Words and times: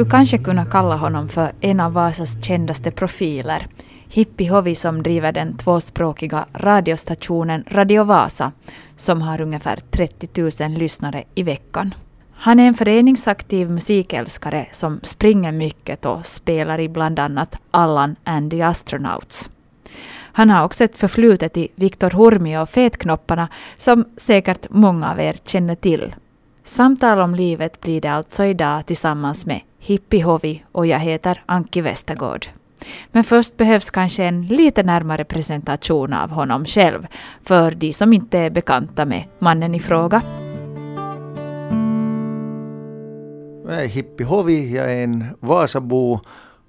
skulle 0.00 0.10
kanske 0.10 0.38
kunna 0.38 0.64
kalla 0.64 0.96
honom 0.96 1.28
för 1.28 1.52
en 1.60 1.80
av 1.80 1.92
Vasas 1.92 2.44
kändaste 2.44 2.90
profiler. 2.90 3.66
Hippi 4.08 4.46
Hovi 4.46 4.74
som 4.74 5.02
driver 5.02 5.32
den 5.32 5.56
tvåspråkiga 5.56 6.46
radiostationen 6.52 7.64
Radio 7.70 8.04
Vasa 8.04 8.52
som 8.96 9.22
har 9.22 9.40
ungefär 9.40 9.76
30 9.90 10.62
000 10.62 10.78
lyssnare 10.78 11.24
i 11.34 11.42
veckan. 11.42 11.94
Han 12.32 12.60
är 12.60 12.68
en 12.68 12.74
föreningsaktiv 12.74 13.70
musikälskare 13.70 14.66
som 14.72 15.00
springer 15.02 15.52
mycket 15.52 16.06
och 16.06 16.26
spelar 16.26 16.80
i 16.80 16.88
bland 16.88 17.18
annat 17.18 17.58
Allan 17.70 18.16
and 18.24 18.50
the 18.50 18.62
Astronauts. 18.62 19.50
Han 20.32 20.50
har 20.50 20.64
också 20.64 20.84
ett 20.84 20.96
förflutet 20.96 21.56
i 21.56 21.68
Viktor 21.74 22.10
Hurmi 22.10 22.58
och 22.58 22.70
Fetknopparna 22.70 23.48
som 23.76 24.04
säkert 24.16 24.66
många 24.70 25.10
av 25.10 25.20
er 25.20 25.36
känner 25.44 25.74
till. 25.74 26.14
Samtal 26.64 27.20
om 27.20 27.34
livet 27.34 27.80
blir 27.80 28.00
det 28.00 28.08
alltså 28.08 28.44
idag 28.44 28.86
tillsammans 28.86 29.46
med 29.46 29.60
Hippihovi 29.82 30.64
och 30.72 30.86
jag 30.86 30.98
heter 30.98 31.42
Anki 31.46 31.80
Westergård. 31.80 32.46
Men 33.12 33.24
först 33.24 33.56
behövs 33.56 33.90
kanske 33.90 34.24
en 34.24 34.46
lite 34.46 34.82
närmare 34.82 35.24
presentation 35.24 36.12
av 36.12 36.30
honom 36.30 36.64
själv 36.64 37.06
för 37.42 37.70
de 37.70 37.92
som 37.92 38.12
inte 38.12 38.38
är 38.38 38.50
bekanta 38.50 39.04
med 39.04 39.24
mannen 39.38 39.74
i 39.74 39.80
fråga. 39.80 40.22
Jag 43.66 43.84
är 43.84 43.88
Hippihovi, 43.88 44.76
jag 44.76 44.94
är 44.94 45.04
en 45.04 45.24
Vasabo, 45.40 46.20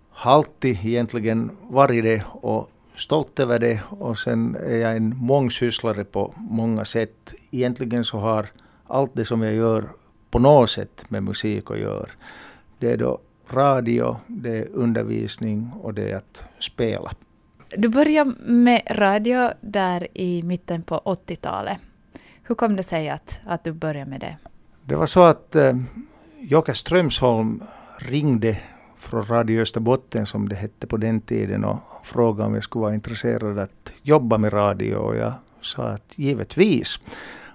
har 0.10 0.32
alltid 0.32 0.86
egentligen 0.86 1.52
varit 1.70 2.04
det 2.04 2.24
och 2.28 2.70
stolt 2.96 3.40
över 3.40 3.60
det 3.60 3.80
och 3.90 4.18
sen 4.18 4.56
är 4.56 4.78
jag 4.78 4.96
en 4.96 5.18
mångsysslare 5.18 6.04
på 6.04 6.34
många 6.38 6.86
sätt. 6.86 7.34
Egentligen 7.52 8.04
så 8.04 8.18
har 8.18 8.48
allt 8.88 9.12
det 9.14 9.26
som 9.26 9.42
jag 9.42 9.54
gör 9.54 9.90
på 10.32 10.40
något 10.40 10.70
sätt 10.70 11.06
med 11.10 11.24
musik 11.24 11.72
att 11.72 11.80
göra. 11.80 12.10
Det 12.82 12.92
är 12.92 12.98
då 12.98 13.20
radio, 13.50 14.18
det 14.28 14.58
är 14.58 14.68
undervisning 14.74 15.72
och 15.82 15.94
det 15.94 16.12
är 16.12 16.18
att 16.18 16.46
spela. 16.60 17.12
Du 17.78 17.88
började 17.88 18.34
med 18.40 18.82
radio 18.90 19.50
där 19.62 20.08
i 20.14 20.44
mitten 20.44 20.84
på 20.84 21.02
80-talet. 21.06 21.78
Hur 22.44 22.56
kom 22.56 22.76
det 22.76 22.84
sig 22.84 23.10
att, 23.10 23.40
att 23.46 23.64
du 23.64 23.72
började 23.72 24.10
med 24.10 24.20
det? 24.20 24.38
Det 24.86 24.96
var 24.96 25.06
så 25.06 25.22
att 25.22 25.56
eh, 25.56 25.74
Jocke 26.40 26.74
Strömsholm 26.74 27.64
ringde 28.00 28.58
från 28.98 29.24
Radio 29.24 29.62
Österbotten 29.62 30.26
som 30.26 30.50
det 30.50 30.56
hette 30.56 30.88
på 30.88 30.98
den 30.98 31.22
tiden 31.22 31.66
och 31.66 31.80
frågade 32.04 32.48
om 32.48 32.54
jag 32.54 32.64
skulle 32.64 32.82
vara 32.82 32.94
intresserad 32.94 33.60
att 33.60 33.92
jobba 34.02 34.38
med 34.38 34.54
radio 34.54 34.96
och 34.96 35.16
jag 35.16 35.34
sa 35.62 35.84
att 35.84 36.18
givetvis. 36.18 37.00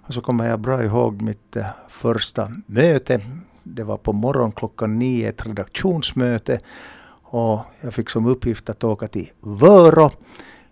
Och 0.06 0.14
så 0.14 0.20
kommer 0.20 0.48
jag 0.48 0.60
bra 0.60 0.84
ihåg 0.84 1.22
mitt 1.22 1.56
eh, 1.56 1.66
första 1.88 2.52
möte. 2.66 3.20
Det 3.68 3.84
var 3.84 3.96
på 3.96 4.12
morgon 4.12 4.52
klockan 4.52 4.98
nio, 4.98 5.28
ett 5.28 5.46
redaktionsmöte. 5.46 6.58
Och 7.22 7.60
jag 7.80 7.94
fick 7.94 8.10
som 8.10 8.26
uppgift 8.26 8.70
att 8.70 8.84
åka 8.84 9.06
till 9.06 9.30
Vörå 9.40 10.10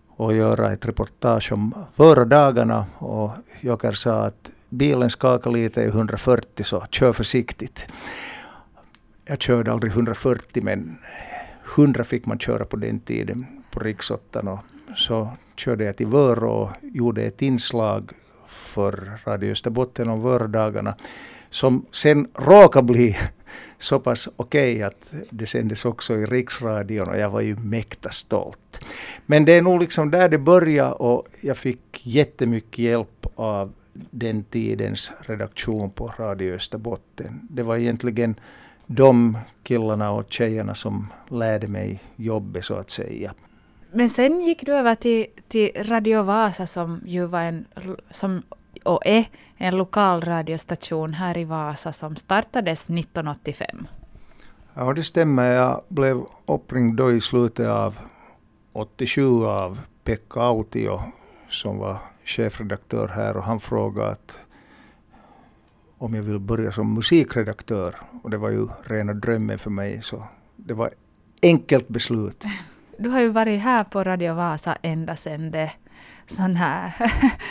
och 0.09 0.34
göra 0.34 0.72
ett 0.72 0.87
reportage 0.87 1.53
om 1.53 1.75
Vörådagarna. 1.97 2.87
Och 2.99 3.31
Joker 3.60 3.93
sa 3.93 4.25
att 4.25 4.50
bilen 4.69 5.10
skakar 5.10 5.50
lite 5.50 5.83
i 5.83 5.87
140 5.87 6.65
så 6.65 6.87
kör 6.91 7.12
försiktigt. 7.12 7.87
Jag 9.25 9.43
körde 9.43 9.72
aldrig 9.72 9.93
140 9.93 10.62
men 10.62 10.99
100 11.77 12.04
fick 12.04 12.27
man 12.27 12.38
köra 12.38 12.65
på 12.65 12.77
den 12.77 13.00
tiden 13.00 13.47
på 13.71 13.81
riksåttan. 13.81 14.49
Och 14.49 14.59
så 14.97 15.28
körde 15.56 15.84
jag 15.84 15.97
till 15.97 16.06
Vörå 16.06 16.50
och 16.50 16.71
gjorde 16.83 17.22
ett 17.22 17.43
inslag 17.43 18.12
för 18.49 19.19
Radio 19.25 19.53
Österbotten 19.53 20.10
om 20.10 20.22
Vördagarna 20.22 20.94
som 21.54 21.87
sen 21.92 22.28
råkade 22.34 22.92
bli 22.92 23.16
så 23.78 24.00
pass 24.00 24.28
okej 24.37 24.75
okay 24.75 24.82
att 24.82 25.15
det 25.31 25.47
sändes 25.47 25.84
också 25.84 26.15
i 26.15 26.26
riksradion 26.26 27.09
och 27.09 27.19
jag 27.19 27.31
var 27.31 27.41
ju 27.41 27.56
mäkta 27.56 28.10
stolt. 28.10 28.84
Men 29.26 29.44
det 29.44 29.53
är 29.53 29.62
nog 29.62 29.81
liksom 29.81 30.10
där 30.10 30.28
det 30.28 30.38
började 30.38 30.92
och 30.92 31.26
jag 31.41 31.56
fick 31.56 32.06
jättemycket 32.06 32.78
hjälp 32.78 33.26
av 33.34 33.72
den 34.10 34.44
tidens 34.44 35.12
redaktion 35.20 35.91
på 35.91 36.12
Radio 36.19 36.54
Österbotten. 36.54 37.48
Det 37.50 37.62
var 37.62 37.76
egentligen 37.76 38.34
de 38.86 39.38
killarna 39.62 40.10
och 40.10 40.32
tjejerna 40.32 40.75
som 40.75 41.09
lärde 41.31 41.69
mig 41.69 42.03
jobbet 42.16 42.65
så 42.65 42.75
att 42.75 42.91
säga. 42.91 43.34
Men 43.92 44.10
sen 44.10 44.41
gick 44.41 44.66
du 44.66 44.75
över 44.75 44.94
till, 44.94 45.26
till 45.48 45.71
Radio 45.76 46.22
Vasa 46.22 46.66
som 46.66 47.00
ju 47.06 47.26
var 47.26 47.41
en, 47.41 47.65
som 48.10 48.42
och 48.87 49.06
är 49.06 49.28
en 49.56 49.77
lokal 49.77 50.21
radiostation 50.21 51.15
här 51.15 51.39
i 51.39 51.45
Vasa 51.45 51.93
som 51.93 52.17
startades 52.17 52.91
1985. 52.91 53.87
Ja, 54.75 54.93
det 54.93 55.03
stämmer. 55.03 55.53
Jag 55.53 55.84
blev 55.89 56.22
uppringd 56.47 56.97
då 56.97 57.12
i 57.12 57.21
slutet 57.21 57.69
av 57.69 57.99
87 58.72 59.45
av 59.45 59.81
Pekka 60.05 60.41
Autio 60.41 61.00
som 61.49 61.78
var 61.78 61.97
chefredaktör 62.25 63.09
här 63.09 63.37
och 63.37 63.43
han 63.43 63.61
frågade 63.61 64.11
att 64.11 64.39
om 65.99 66.15
jag 66.15 66.22
vill 66.22 66.39
börja 66.39 66.72
som 66.72 66.95
musikredaktör. 66.95 67.95
Och 68.22 68.31
det 68.31 68.37
var 68.37 68.51
ju 68.51 68.69
rena 68.84 69.15
drömmen 69.15 69.59
för 69.59 69.71
mig. 69.71 70.03
Så 70.03 70.22
det 70.56 70.75
var 70.75 70.91
enkelt 71.43 71.89
beslut. 71.89 72.45
Du 72.99 73.09
har 73.09 73.21
ju 73.21 73.28
varit 73.28 73.61
här 73.61 73.84
på 73.84 74.05
Radio 74.05 74.34
Vasa 74.34 74.77
ända 74.83 75.16
sedan 75.16 75.51
det 75.51 75.72
sån 76.26 76.56
här, 76.56 76.94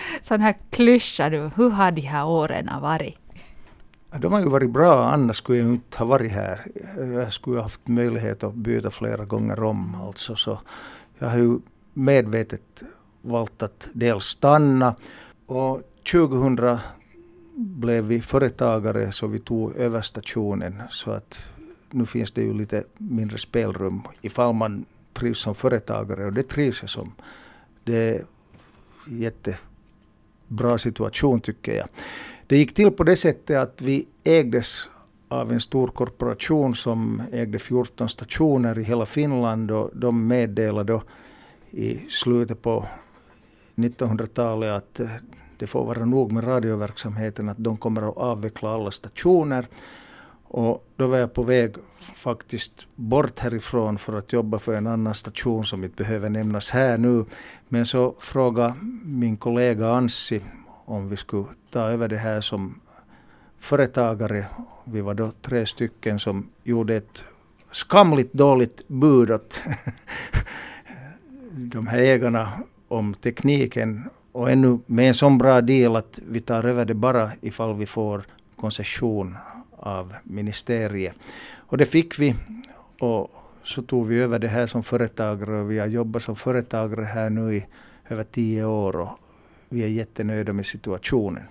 sån 0.22 0.42
här 0.42 0.56
klyscha 0.70 1.30
du, 1.30 1.52
Hur 1.56 1.70
har 1.70 1.92
de 1.92 2.02
här 2.02 2.26
åren 2.26 2.70
varit? 2.82 3.18
De 4.20 4.34
har 4.34 4.40
ju 4.40 4.50
varit 4.50 4.70
bra, 4.70 5.06
annars 5.06 5.38
skulle 5.38 5.58
jag 5.58 5.68
inte 5.68 5.98
ha 5.98 6.06
varit 6.06 6.32
här. 6.32 6.66
Jag 7.14 7.34
skulle 7.34 7.56
ha 7.56 7.64
haft 7.64 7.88
möjlighet 7.88 8.44
att 8.44 8.54
byta 8.54 8.92
flera 8.92 9.26
gånger 9.26 9.64
om. 9.64 9.96
Alltså, 9.96 10.36
så 10.36 10.60
jag 11.20 11.28
har 11.28 11.38
ju 11.38 11.60
medvetet 11.94 12.84
valt 13.22 13.64
att 13.64 13.88
dels 13.94 14.26
stanna 14.26 14.96
och 15.46 15.82
2000 16.12 16.78
blev 17.56 18.04
vi 18.04 18.22
företagare 18.22 19.12
så 19.12 19.28
vi 19.28 19.40
tog 19.40 19.76
över 19.76 20.02
stationen 20.02 20.82
så 20.90 21.12
att 21.12 21.52
nu 21.92 22.06
finns 22.06 22.32
det 22.32 22.42
ju 22.42 22.54
lite 22.54 22.84
mindre 22.98 23.38
spelrum 23.38 24.02
ifall 24.22 24.54
man 24.54 24.86
trivs 25.14 25.40
som 25.40 25.56
företagare 25.56 26.26
och 26.26 26.34
det 26.34 26.44
trivs 26.44 26.82
jag 26.82 26.90
som. 26.90 27.12
Det 27.84 28.22
jättebra 29.08 30.78
situation 30.78 31.40
tycker 31.42 31.76
jag. 31.78 31.88
Det 32.48 32.58
gick 32.58 32.74
till 32.74 32.92
på 32.92 33.04
det 33.04 33.16
sättet 33.16 33.58
att 33.58 33.82
vi 33.82 34.08
ägdes 34.24 34.90
av 35.28 35.52
en 35.52 35.60
stor 35.60 35.88
korporation 35.88 36.76
som 36.76 37.22
ägde 37.32 37.60
14 37.60 38.10
stationer 38.10 38.80
i 38.80 38.84
hela 38.84 39.06
Finland 39.06 39.72
och 39.72 39.90
de 39.94 40.28
meddelade 40.28 40.94
då 40.94 41.04
i 41.72 41.98
slutet 41.98 42.62
på 42.62 42.86
1900-talet 43.76 44.72
att 44.72 45.00
eh, 45.00 45.08
det 45.58 45.68
får 45.68 45.86
vara 45.86 46.06
nog 46.06 46.32
med 46.32 46.48
radioverksamheten, 46.48 47.50
att 47.50 47.58
de 47.58 47.78
kommer 47.78 48.10
att 48.10 48.18
avveckla 48.18 48.70
alla 48.70 48.92
stationer. 48.92 49.68
Och 50.54 50.88
då 50.96 51.08
var 51.08 51.18
jag 51.18 51.34
på 51.34 51.44
väg 51.44 51.76
faktiskt 52.16 52.88
bort 52.96 53.40
härifrån 53.40 53.98
för 53.98 54.18
att 54.18 54.34
jobba 54.34 54.60
för 54.60 54.76
en 54.76 54.88
annan 54.88 55.14
station 55.14 55.66
som 55.66 55.84
inte 55.84 56.04
behöver 56.04 56.30
nämnas 56.30 56.72
här 56.72 56.98
nu. 56.98 57.26
Men 57.70 57.86
så 57.86 58.16
frågade 58.20 58.76
min 59.04 59.38
kollega 59.38 59.90
Anssi 59.90 60.42
om 60.86 61.10
vi 61.10 61.18
skulle 61.18 61.46
ta 61.70 61.80
över 61.80 62.08
det 62.08 62.18
här 62.18 62.42
som 62.42 62.82
företagare. 63.60 64.46
Vi 64.86 65.02
var 65.02 65.14
då 65.14 65.32
tre 65.42 65.66
stycken 65.66 66.20
som 66.20 66.50
gjorde 66.64 66.96
ett 66.96 67.24
skamligt 67.72 68.34
dåligt 68.34 68.88
bud 68.88 69.32
åt 69.32 69.64
de 71.52 71.88
här 71.88 71.98
ägarna 71.98 72.52
om 72.88 73.14
tekniken 73.14 74.10
och 74.32 74.52
ännu 74.52 74.80
med 74.86 75.08
en 75.08 75.14
sån 75.14 75.38
bra 75.38 75.62
deal 75.62 75.96
att 75.96 76.20
vi 76.28 76.40
tar 76.40 76.64
över 76.64 76.86
det 76.86 76.94
bara 76.94 77.32
ifall 77.42 77.76
vi 77.76 77.86
får 77.86 78.24
koncession 78.56 79.36
av 79.84 80.14
ministeriet. 80.24 81.16
Och 81.58 81.78
det 81.78 81.86
fick 81.86 82.20
vi. 82.20 82.36
Och 83.00 83.32
så 83.64 83.82
tog 83.82 84.08
vi 84.08 84.20
över 84.20 84.40
det 84.40 84.48
här 84.48 84.68
som 84.68 84.84
företagare 84.84 85.62
och 85.62 85.72
vi 85.72 85.80
har 85.80 85.88
jobbat 85.88 86.24
som 86.24 86.36
företagare 86.36 87.06
här 87.06 87.30
nu 87.30 87.56
i 87.56 87.66
över 88.10 88.24
tio 88.24 88.66
år 88.66 88.96
och 88.96 89.10
vi 89.70 89.84
är 89.84 89.88
jättenöjda 89.88 90.54
med 90.54 90.66
situationen. 90.66 91.44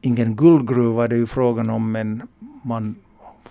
Ingen 0.00 0.36
guldgruva 0.36 1.04
är 1.04 1.08
det 1.08 1.16
ju 1.16 1.26
frågan 1.26 1.70
om 1.70 1.92
men 1.92 2.22
man 2.62 2.94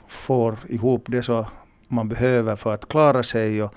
får 0.07 0.57
ihop 0.69 1.03
det 1.07 1.23
så 1.23 1.47
man 1.87 2.09
behöver 2.09 2.55
för 2.55 2.73
att 2.73 2.87
klara 2.87 3.23
sig 3.23 3.63
och 3.63 3.73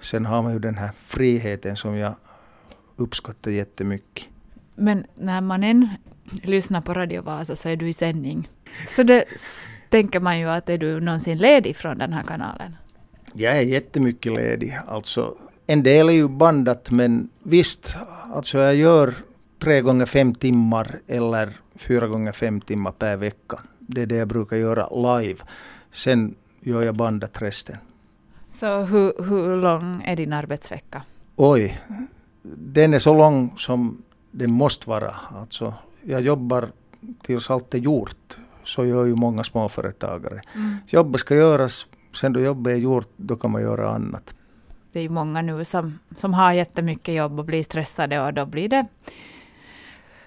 sen 0.00 0.26
har 0.26 0.42
man 0.42 0.52
ju 0.52 0.58
den 0.58 0.74
här 0.74 0.90
friheten 0.96 1.76
som 1.76 1.96
jag 1.96 2.14
uppskattar 2.96 3.50
jättemycket. 3.50 4.28
Men 4.74 5.06
när 5.14 5.40
man 5.40 5.64
än 5.64 5.88
lyssnar 6.42 6.80
på 6.80 6.94
Radio 6.94 7.22
Vasa 7.22 7.56
så 7.56 7.68
är 7.68 7.76
du 7.76 7.88
i 7.88 7.92
sändning. 7.92 8.48
Så 8.86 9.02
det 9.02 9.24
tänker 9.90 10.20
man 10.20 10.38
ju 10.38 10.48
att 10.48 10.68
är 10.68 10.78
du 10.78 11.00
någonsin 11.00 11.38
ledig 11.38 11.76
från 11.76 11.98
den 11.98 12.12
här 12.12 12.22
kanalen? 12.22 12.76
Jag 13.34 13.56
är 13.56 13.62
jättemycket 13.62 14.32
ledig. 14.32 14.78
Alltså, 14.86 15.36
en 15.66 15.82
del 15.82 16.08
är 16.08 16.12
ju 16.12 16.28
bandat 16.28 16.90
men 16.90 17.28
visst, 17.42 17.96
alltså 18.34 18.58
jag 18.58 18.74
gör 18.74 19.14
tre 19.58 19.80
gånger 19.80 20.06
fem 20.06 20.34
timmar 20.34 21.00
eller 21.06 21.52
fyra 21.76 22.06
gånger 22.06 22.32
fem 22.32 22.60
timmar 22.60 22.92
per 22.92 23.16
vecka. 23.16 23.60
Det 23.78 24.02
är 24.02 24.06
det 24.06 24.16
jag 24.16 24.28
brukar 24.28 24.56
göra 24.56 25.18
live. 25.18 25.38
Sen 25.90 26.34
gör 26.60 26.82
jag 26.82 26.94
bandet 26.94 27.42
resten. 27.42 27.76
Så 28.50 28.80
hur, 28.80 29.24
hur 29.24 29.56
lång 29.56 30.02
är 30.02 30.16
din 30.16 30.32
arbetsvecka? 30.32 31.02
Oj, 31.36 31.80
den 32.56 32.94
är 32.94 32.98
så 32.98 33.14
lång 33.14 33.54
som 33.58 34.02
den 34.30 34.50
måste 34.50 34.90
vara. 34.90 35.14
Alltså, 35.40 35.74
jag 36.04 36.20
jobbar 36.20 36.68
tills 37.22 37.50
allt 37.50 37.74
är 37.74 37.78
gjort. 37.78 38.36
Så 38.64 38.84
gör 38.84 39.04
ju 39.04 39.14
många 39.14 39.44
småföretagare. 39.44 40.40
Mm. 40.54 40.76
Jobbet 40.86 41.20
ska 41.20 41.34
göras, 41.34 41.86
sen 42.12 42.32
då 42.32 42.40
jobbet 42.40 42.72
är 42.72 42.76
gjort, 42.76 43.08
då 43.16 43.36
kan 43.36 43.50
man 43.50 43.62
göra 43.62 43.90
annat. 43.90 44.34
Det 44.92 44.98
är 44.98 45.02
ju 45.02 45.08
många 45.08 45.42
nu 45.42 45.64
som, 45.64 45.98
som 46.16 46.34
har 46.34 46.52
jättemycket 46.52 47.14
jobb 47.14 47.38
och 47.38 47.44
blir 47.44 47.62
stressade 47.62 48.20
och 48.20 48.34
då 48.34 48.46
blir 48.46 48.68
det 48.68 48.86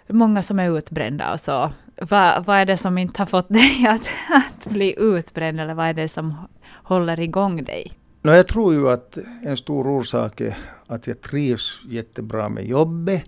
många 0.07 0.43
som 0.43 0.59
är 0.59 0.77
utbrända 0.77 1.33
och 1.33 1.39
så. 1.39 1.71
Vad, 2.01 2.45
vad 2.45 2.57
är 2.57 2.65
det 2.65 2.77
som 2.77 2.97
inte 2.97 3.21
har 3.21 3.25
fått 3.25 3.49
dig 3.53 3.87
att, 3.87 4.09
att 4.29 4.67
bli 4.67 4.95
utbränd 4.97 5.59
eller 5.59 5.73
vad 5.73 5.87
är 5.87 5.93
det 5.93 6.07
som 6.07 6.35
håller 6.83 7.19
igång 7.19 7.63
dig? 7.63 7.91
No, 8.21 8.31
jag 8.31 8.47
tror 8.47 8.73
ju 8.73 8.89
att 8.89 9.17
en 9.43 9.57
stor 9.57 9.87
orsak 9.87 10.41
är 10.41 10.57
att 10.87 11.07
jag 11.07 11.21
trivs 11.21 11.81
jättebra 11.89 12.49
med 12.49 12.65
jobbet 12.65 13.23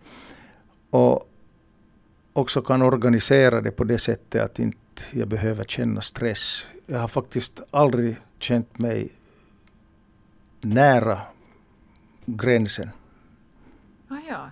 och 0.89 1.28
också 2.39 2.61
kan 2.61 2.81
organisera 2.81 3.61
det 3.61 3.71
på 3.71 3.83
det 3.83 3.97
sättet 3.97 4.43
att 4.43 4.59
inte 4.59 5.03
jag 5.11 5.27
behöver 5.27 5.63
känna 5.63 6.01
stress. 6.01 6.67
Jag 6.85 6.99
har 6.99 7.07
faktiskt 7.07 7.61
aldrig 7.71 8.17
känt 8.39 8.79
mig 8.79 9.11
nära 10.61 11.21
gränsen. 12.25 12.89
Ah, 14.07 14.15
ja. 14.29 14.49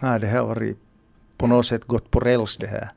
Nej, 0.00 0.20
det 0.20 0.28
har 0.28 0.46
varit 0.46 0.78
på 1.36 1.46
något 1.46 1.66
sätt 1.66 1.84
gått 1.84 2.10
på 2.10 2.20
räls 2.20 2.56
det 2.56 2.66
här. 2.66 2.90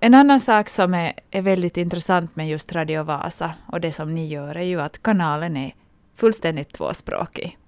En 0.00 0.14
annan 0.14 0.40
sak 0.40 0.68
som 0.68 0.94
är, 0.94 1.12
är 1.30 1.42
väldigt 1.42 1.76
intressant 1.76 2.36
med 2.36 2.48
just 2.48 2.72
Radio 2.72 3.02
Vasa 3.02 3.54
och 3.66 3.80
det 3.80 3.92
som 3.92 4.14
ni 4.14 4.26
gör 4.26 4.54
är 4.56 4.64
ju 4.64 4.80
att 4.80 5.02
kanalen 5.02 5.56
är 5.56 5.74
fullständigt 6.14 6.72
tvåspråkig. 6.72 7.58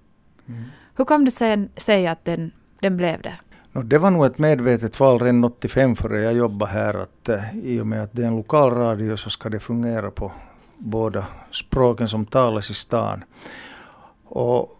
Mm. 0.47 0.63
Hur 0.95 1.05
kom 1.05 1.25
det 1.25 1.31
sig 1.77 2.07
att 2.07 2.25
den, 2.25 2.51
den 2.79 2.97
blev 2.97 3.21
det? 3.21 3.35
No, 3.79 3.83
det 3.83 3.97
var 3.97 4.11
nog 4.11 4.25
ett 4.25 4.37
medvetet 4.37 4.99
val 4.99 5.19
redan 5.19 5.43
85 5.43 5.95
före 5.95 6.21
jag 6.21 6.33
jobbade 6.33 6.71
här 6.71 6.93
att 6.93 7.29
eh, 7.29 7.57
i 7.63 7.79
och 7.79 7.87
med 7.87 8.03
att 8.03 8.09
det 8.13 8.23
är 8.23 8.27
en 8.27 8.35
lokal 8.35 8.71
radio 8.71 9.17
så 9.17 9.29
ska 9.29 9.49
det 9.49 9.59
fungera 9.59 10.11
på 10.11 10.31
båda 10.77 11.25
språken 11.51 12.07
som 12.07 12.25
talas 12.25 12.69
i 12.71 12.73
stan. 12.73 13.23
Och 14.25 14.79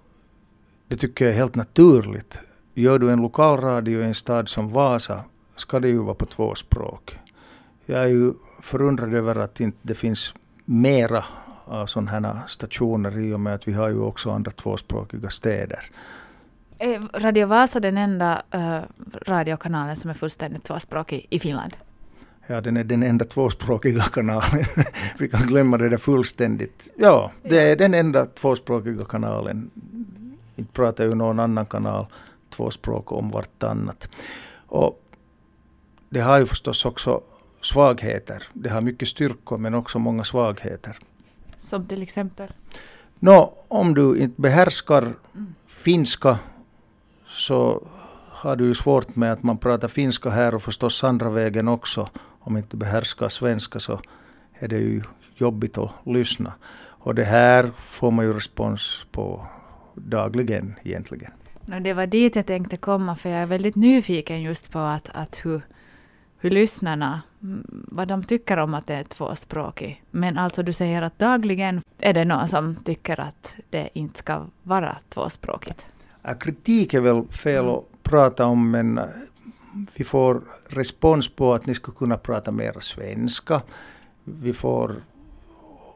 det 0.88 0.96
tycker 0.96 1.26
jag 1.26 1.34
är 1.34 1.38
helt 1.38 1.56
naturligt. 1.56 2.40
Gör 2.74 3.00
du 3.00 3.12
en 3.12 3.22
lokalradio 3.22 4.00
i 4.00 4.04
en 4.04 4.14
stad 4.14 4.50
som 4.50 4.70
Vasa 4.70 5.24
ska 5.56 5.80
det 5.80 5.90
ju 5.90 6.04
vara 6.04 6.16
på 6.16 6.26
två 6.26 6.56
språk. 6.56 7.18
Jag 7.86 8.00
är 8.00 8.08
ju 8.08 8.34
förundrad 8.62 9.14
över 9.14 9.36
att 9.36 9.60
inte 9.60 9.78
det 9.82 9.96
finns 9.96 10.34
mera 10.66 11.26
av 11.66 11.86
sådana 11.86 12.12
här 12.12 12.40
stationer 12.48 13.20
i 13.20 13.34
och 13.34 13.40
med 13.40 13.54
att 13.54 13.68
vi 13.68 13.74
har 13.74 13.90
ju 13.90 14.00
också 14.00 14.32
andra 14.32 14.52
tvåspråkiga 14.52 15.30
städer. 15.30 15.92
Är 16.82 17.20
Radio 17.20 17.48
Vasa 17.48 17.80
den 17.80 17.98
enda 17.98 18.42
uh, 18.56 18.80
radiokanalen 19.28 19.96
som 19.96 20.10
är 20.10 20.14
fullständigt 20.14 20.64
tvåspråkig 20.64 21.28
i 21.30 21.40
Finland? 21.40 21.78
Ja, 22.48 22.62
den 22.62 22.78
är 22.78 22.84
den 22.84 23.04
enda 23.04 23.26
tvåspråkiga 23.26 24.02
kanalen. 24.02 24.66
vi 25.20 25.30
kan 25.30 25.48
glömma 25.48 25.78
det 25.78 25.90
där 25.90 25.98
fullständigt. 25.98 26.94
Ja, 26.98 27.32
det 27.44 27.72
är 27.72 27.76
den 27.76 27.94
enda 27.94 28.26
tvåspråkiga 28.26 29.06
kanalen. 29.06 29.70
Inte 30.56 30.74
pratar 30.74 31.04
ju 31.04 31.16
någon 31.16 31.40
annan 31.40 31.66
kanal 31.66 32.06
tvåspråk 32.50 33.12
om 33.12 33.32
vartannat. 33.32 34.10
Och 34.68 35.04
det 36.10 36.20
har 36.20 36.40
ju 36.40 36.46
förstås 36.46 36.86
också 36.86 37.22
svagheter. 37.62 38.44
Det 38.54 38.70
har 38.70 38.82
mycket 38.82 39.08
styrkor 39.08 39.58
men 39.58 39.74
också 39.74 40.00
många 40.00 40.24
svagheter. 40.24 40.98
Som 41.60 41.88
till 41.88 42.02
exempel? 42.02 42.48
Nå, 43.20 43.54
om 43.68 43.94
du 43.94 44.18
inte 44.18 44.42
behärskar 44.42 45.14
finska 45.68 46.40
så 47.40 47.88
har 48.30 48.56
du 48.56 48.66
ju 48.66 48.74
svårt 48.74 49.16
med 49.16 49.32
att 49.32 49.44
man 49.44 49.58
pratar 49.58 49.88
finska 49.88 50.30
här 50.30 50.56
och 50.56 50.62
förstås 50.62 51.04
andra 51.04 51.30
vägen 51.30 51.68
också. 51.68 52.10
Om 52.40 52.58
inte 52.58 52.78
behärskar 52.78 53.30
svenska 53.30 53.80
så 53.80 54.02
är 54.60 54.68
det 54.68 54.78
ju 54.78 55.04
jobbigt 55.36 55.78
att 55.78 55.92
lyssna. 56.06 56.54
Och 56.88 57.16
det 57.16 57.24
här 57.24 57.72
får 57.78 58.12
man 58.12 58.26
ju 58.26 58.34
respons 58.34 59.06
på 59.12 59.48
dagligen 59.96 60.76
egentligen. 60.84 61.32
Det 61.82 61.94
var 61.94 62.08
dit 62.08 62.36
jag 62.36 62.46
tänkte 62.46 62.78
komma, 62.78 63.16
för 63.16 63.30
jag 63.30 63.42
är 63.42 63.46
väldigt 63.46 63.76
nyfiken 63.76 64.42
just 64.42 64.72
på 64.72 64.80
att, 64.80 65.10
att 65.14 65.46
hur, 65.46 65.62
hur 66.38 66.50
lyssnarna, 66.50 67.22
mm, 67.42 67.86
vad 67.92 68.08
de 68.08 68.24
tycker 68.24 68.58
om 68.58 68.74
att 68.74 68.88
det 68.88 68.94
är 68.94 69.04
tvåspråkigt. 69.04 70.00
Men 70.12 70.38
alltså 70.38 70.64
du 70.64 70.74
säger 70.74 71.02
att 71.02 71.20
dagligen 71.20 71.82
är 72.00 72.14
det 72.14 72.26
någon 72.26 72.48
som 72.48 72.76
tycker 72.76 73.20
att 73.20 73.56
det 73.70 73.90
inte 73.94 74.20
ska 74.20 74.46
vara 74.64 74.98
tvåspråkigt. 75.10 75.88
Kritik 76.34 76.94
är 76.94 77.00
väl 77.02 77.24
fel 77.28 77.64
mm. 77.64 77.76
att 77.76 77.84
prata 78.04 78.46
om, 78.46 78.72
men 78.72 79.00
vi 79.96 80.04
får 80.04 80.42
respons 80.68 81.28
på 81.28 81.54
att 81.54 81.66
ni 81.66 81.74
skulle 81.74 81.98
kunna 81.98 82.18
prata 82.18 82.52
mer 82.52 82.76
svenska. 82.80 83.62
Vi 84.24 84.54
får 84.54 84.96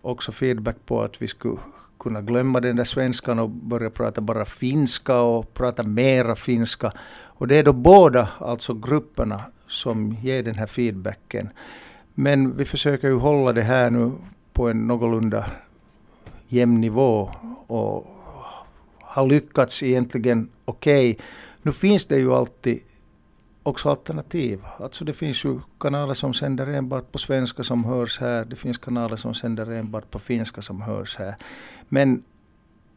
också 0.02 0.32
feedback 0.32 0.76
på 0.86 1.02
att 1.02 1.22
vi 1.22 1.28
skulle 1.28 1.58
kunna 2.00 2.22
glömma 2.22 2.60
den 2.60 2.76
där 2.76 2.84
svenskan 2.84 3.40
och 3.40 3.50
börja 3.50 3.90
prata 3.90 4.22
bara 4.22 4.46
finska 4.46 5.22
och 5.22 5.54
prata 5.54 5.84
mera 5.84 6.36
finska. 6.36 6.92
Och 7.24 7.48
det 7.48 7.58
är 7.58 7.64
då 7.64 7.74
båda 7.74 8.30
alltså 8.40 8.74
grupperna 8.74 9.42
som 9.68 10.12
ger 10.12 10.44
den 10.44 10.56
här 10.56 10.68
feedbacken. 10.68 11.50
Men 12.14 12.58
vi 12.58 12.66
försöker 12.66 13.08
ju 13.08 13.18
hålla 13.18 13.54
det 13.54 13.62
här 13.62 13.90
nu 13.90 14.12
på 14.54 14.70
en 14.70 14.88
någorlunda 14.88 15.46
jämn 16.48 16.82
nivå 16.82 17.32
och 17.68 18.08
har 19.14 19.28
lyckats 19.28 19.84
egentligen 19.84 20.50
okej. 20.66 21.12
Okay. 21.12 21.26
Nu 21.62 21.72
finns 21.72 22.06
det 22.06 22.18
ju 22.18 22.34
alltid 22.34 22.80
också 23.64 23.90
alternativ. 23.90 24.62
Alltså 24.78 25.06
det 25.06 25.14
finns 25.14 25.46
ju 25.46 25.60
kanaler 25.80 26.14
som 26.14 26.34
sänder 26.34 26.68
enbart 26.68 27.12
på 27.12 27.18
svenska 27.18 27.64
som 27.64 27.86
hörs 27.86 28.20
här. 28.20 28.46
Det 28.46 28.56
finns 28.56 28.78
kanaler 28.78 29.16
som 29.16 29.34
sänder 29.34 29.72
enbart 29.72 30.12
på 30.12 30.20
finska 30.20 30.62
som 30.62 30.82
hörs 30.82 31.18
här. 31.18 31.36
Men 31.90 32.24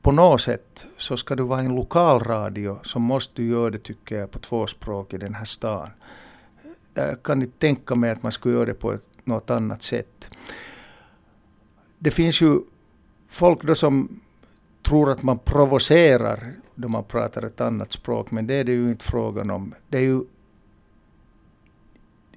på 0.03 0.13
något 0.13 0.41
sätt 0.41 0.87
så 0.99 1.17
ska 1.17 1.35
du 1.35 1.43
vara 1.43 1.61
en 1.61 1.75
lokalradio 1.75 2.79
så 2.83 2.99
måste 2.99 3.43
du 3.43 3.49
göra 3.49 3.71
det 3.71 3.79
tycker 3.79 4.19
jag 4.19 4.31
på 4.31 4.39
två 4.39 4.67
språk 4.67 5.15
i 5.15 5.19
den 5.19 5.35
här 5.35 5.45
stan. 5.45 5.91
Jag 6.95 7.23
kan 7.23 7.43
inte 7.43 7.59
tänka 7.59 7.95
mig 7.95 8.11
att 8.11 8.23
man 8.23 8.33
skulle 8.33 8.55
göra 8.55 8.67
det 8.67 8.75
på 8.75 8.93
ett, 8.93 9.07
något 9.25 9.51
annat 9.51 9.83
sätt. 9.83 10.31
Det 11.99 12.11
finns 12.11 12.41
ju 12.43 12.61
folk 13.29 13.63
då 13.63 13.75
som 13.75 14.21
tror 14.87 15.11
att 15.11 15.23
man 15.23 15.39
provocerar 15.39 16.53
då 16.75 16.89
man 16.89 17.05
pratar 17.05 17.43
ett 17.43 17.61
annat 17.61 17.93
språk, 17.93 18.31
men 18.31 18.47
det 18.47 18.55
är 18.55 18.65
det 18.65 18.73
ju 18.73 18.89
inte 18.89 19.05
frågan 19.05 19.51
om. 19.51 19.75
Det 19.89 19.99
är 19.99 20.03
ju 20.03 20.21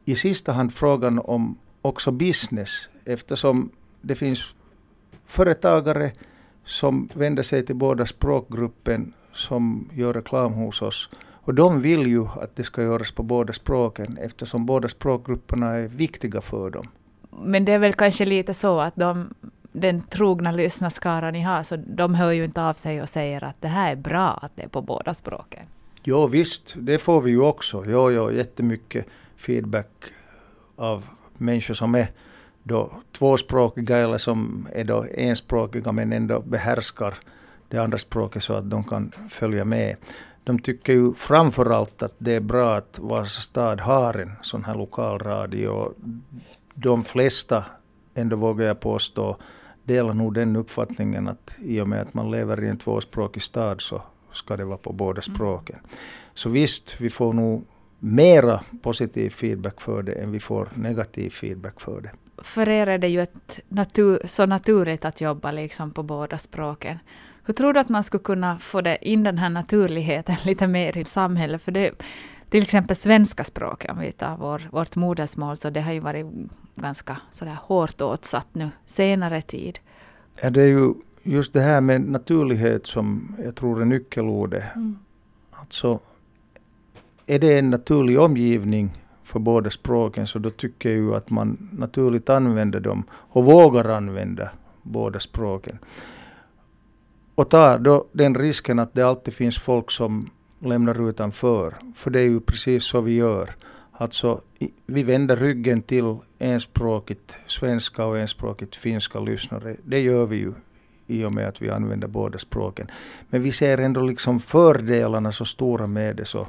i 0.05 0.15
sista 0.15 0.51
hand 0.51 0.73
frågan 0.73 1.19
om 1.19 1.57
också 1.81 2.11
business 2.11 2.89
eftersom 3.05 3.69
det 4.01 4.15
finns 4.15 4.55
företagare 5.25 6.11
som 6.65 7.09
vänder 7.13 7.43
sig 7.43 7.65
till 7.65 7.75
båda 7.75 8.05
språkgruppen 8.05 9.13
som 9.33 9.89
gör 9.93 10.13
reklam 10.13 10.53
hos 10.53 10.81
oss. 10.81 11.09
Och 11.49 11.53
de 11.53 11.81
vill 11.81 12.07
ju 12.07 12.25
att 12.25 12.55
det 12.55 12.63
ska 12.63 12.83
göras 12.83 13.11
på 13.11 13.23
båda 13.23 13.53
språken 13.53 14.17
eftersom 14.17 14.65
båda 14.65 14.87
språkgrupperna 14.87 15.67
är 15.67 15.87
viktiga 15.87 16.41
för 16.41 16.69
dem. 16.69 16.87
Men 17.43 17.65
det 17.65 17.71
är 17.71 17.79
väl 17.79 17.93
kanske 17.93 18.25
lite 18.25 18.53
så 18.53 18.79
att 18.79 18.95
de, 18.95 19.33
den 19.71 20.01
trogna 20.01 20.51
lyssnarskara 20.51 21.31
ni 21.31 21.41
har, 21.41 21.63
så 21.63 21.75
de 21.75 22.15
hör 22.15 22.31
ju 22.31 22.45
inte 22.45 22.61
av 22.61 22.73
sig 22.73 23.01
och 23.01 23.09
säger 23.09 23.43
att 23.43 23.55
det 23.59 23.67
här 23.67 23.91
är 23.91 23.95
bra 23.95 24.39
att 24.41 24.51
det 24.55 24.63
är 24.63 24.67
på 24.67 24.81
båda 24.81 25.13
språken. 25.13 25.65
Jo 26.03 26.27
visst, 26.27 26.75
det 26.79 26.97
får 26.97 27.21
vi 27.21 27.31
ju 27.31 27.41
också. 27.41 27.83
Jo, 27.87 28.11
jo, 28.11 28.31
jättemycket 28.31 29.05
feedback 29.37 29.87
av 30.75 31.05
människor 31.37 31.73
som 31.73 31.95
är 31.95 32.07
då 32.63 32.91
tvåspråkiga 33.11 33.97
eller 33.97 34.17
som 34.17 34.67
är 34.73 34.83
då 34.83 35.05
enspråkiga 35.13 35.91
men 35.91 36.13
ändå 36.13 36.39
behärskar 36.39 37.13
det 37.67 37.77
andra 37.77 37.97
språket 37.97 38.43
så 38.43 38.53
att 38.53 38.69
de 38.69 38.83
kan 38.83 39.11
följa 39.29 39.65
med. 39.65 39.95
De 40.43 40.59
tycker 40.59 40.93
ju 40.93 41.13
framförallt 41.13 42.03
att 42.03 42.13
det 42.17 42.33
är 42.33 42.39
bra 42.39 42.75
att 42.75 42.99
Vasa 43.01 43.41
stad 43.41 43.79
har 43.79 44.13
en 44.13 44.31
sån 44.41 44.63
här 44.63 44.75
lokalradio. 44.75 45.93
De 46.73 47.03
flesta, 47.03 47.65
ändå 48.13 48.35
vågar 48.35 48.65
jag 48.65 48.79
påstå, 48.79 49.37
delar 49.89 50.13
nog 50.13 50.33
den 50.33 50.55
uppfattningen 50.55 51.27
att 51.27 51.55
i 51.61 51.81
och 51.81 51.87
med 51.87 52.01
att 52.01 52.13
man 52.13 52.31
lever 52.31 52.63
i 52.63 52.67
en 52.67 52.77
tvåspråkig 52.77 53.43
stad 53.43 53.81
så 53.81 54.01
ska 54.31 54.57
det 54.57 54.65
vara 54.65 54.77
på 54.77 54.93
båda 54.93 55.21
mm. 55.21 55.35
språken. 55.35 55.75
Mm. 55.75 55.89
Så 56.33 56.49
visst, 56.49 57.01
vi 57.01 57.09
får 57.09 57.33
nog 57.33 57.65
mera 57.99 58.63
positiv 58.81 59.29
feedback 59.29 59.81
för 59.81 60.03
det 60.03 60.11
än 60.11 60.31
vi 60.31 60.39
får 60.39 60.69
negativ 60.73 61.29
feedback 61.29 61.81
för 61.81 62.01
det. 62.01 62.11
För 62.43 62.69
er 62.69 62.87
är 62.87 62.97
det 62.97 63.07
ju 63.07 63.21
ett 63.21 63.59
natur, 63.69 64.21
så 64.25 64.45
naturligt 64.45 65.05
att 65.05 65.21
jobba 65.21 65.51
liksom 65.51 65.91
på 65.91 66.03
båda 66.03 66.37
språken. 66.37 66.99
Hur 67.45 67.53
tror 67.53 67.73
du 67.73 67.79
att 67.79 67.89
man 67.89 68.03
skulle 68.03 68.23
kunna 68.23 68.59
få 68.59 68.81
det 68.81 69.09
in 69.09 69.23
den 69.23 69.37
här 69.37 69.49
naturligheten 69.49 70.35
lite 70.45 70.67
mer 70.67 70.97
i 70.97 71.05
samhället? 71.05 71.61
För 71.61 71.71
det, 71.71 71.91
till 72.49 72.63
exempel 72.63 72.95
svenska 72.95 73.43
språket, 73.43 73.91
om 73.91 73.99
vi 73.99 74.11
tar 74.11 74.37
vår, 74.37 74.69
vårt 74.71 74.95
modersmål, 74.95 75.57
så 75.57 75.69
det 75.69 75.81
har 75.81 75.93
ju 75.93 75.99
varit 75.99 76.25
ganska 76.75 77.17
sådär 77.31 77.57
hårt 77.61 78.01
åtsatt 78.01 78.47
nu 78.51 78.69
senare 78.85 79.41
tid. 79.41 79.79
Ja, 80.41 80.49
det 80.49 80.61
är 80.61 80.67
ju 80.67 80.93
just 81.23 81.53
det 81.53 81.61
här 81.61 81.81
med 81.81 82.01
naturlighet 82.01 82.87
som 82.87 83.35
jag 83.43 83.55
tror 83.55 83.81
är 83.81 83.85
nyckelordet. 83.85 84.75
Mm. 84.75 84.97
Alltså, 85.51 85.99
är 87.25 87.39
det 87.39 87.59
en 87.59 87.69
naturlig 87.69 88.19
omgivning 88.19 88.97
för 89.23 89.39
båda 89.39 89.69
språken 89.69 90.27
så 90.27 90.39
då 90.39 90.49
tycker 90.49 90.89
jag 90.89 90.97
ju 90.97 91.15
att 91.15 91.29
man 91.29 91.69
naturligt 91.71 92.29
använder 92.29 92.79
dem 92.79 93.03
och 93.11 93.45
vågar 93.45 93.89
använda 93.89 94.51
båda 94.83 95.19
språken. 95.19 95.79
Och 97.35 97.49
tar 97.49 97.79
då 97.79 98.05
den 98.11 98.35
risken 98.35 98.79
att 98.79 98.93
det 98.93 99.01
alltid 99.01 99.33
finns 99.33 99.59
folk 99.59 99.91
som 99.91 100.29
lämnar 100.59 101.09
utanför. 101.09 101.75
För 101.95 102.11
det 102.11 102.19
är 102.19 102.29
ju 102.29 102.39
precis 102.39 102.83
så 102.83 103.01
vi 103.01 103.15
gör. 103.15 103.49
Alltså, 103.91 104.41
vi 104.85 105.03
vänder 105.03 105.35
ryggen 105.35 105.81
till 105.81 106.17
enspråkigt 106.39 107.37
svenska 107.45 108.05
och 108.05 108.19
enspråkigt 108.19 108.75
finska 108.75 109.19
lyssnare. 109.19 109.75
Det 109.83 109.99
gör 109.99 110.25
vi 110.25 110.35
ju 110.37 110.53
i 111.07 111.25
och 111.25 111.31
med 111.31 111.47
att 111.47 111.61
vi 111.61 111.69
använder 111.69 112.07
båda 112.07 112.37
språken. 112.37 112.87
Men 113.29 113.41
vi 113.41 113.51
ser 113.51 113.77
ändå 113.77 114.01
liksom 114.01 114.39
fördelarna 114.39 115.31
så 115.31 115.45
stora 115.45 115.87
med 115.87 116.15
det 116.15 116.25
så 116.25 116.47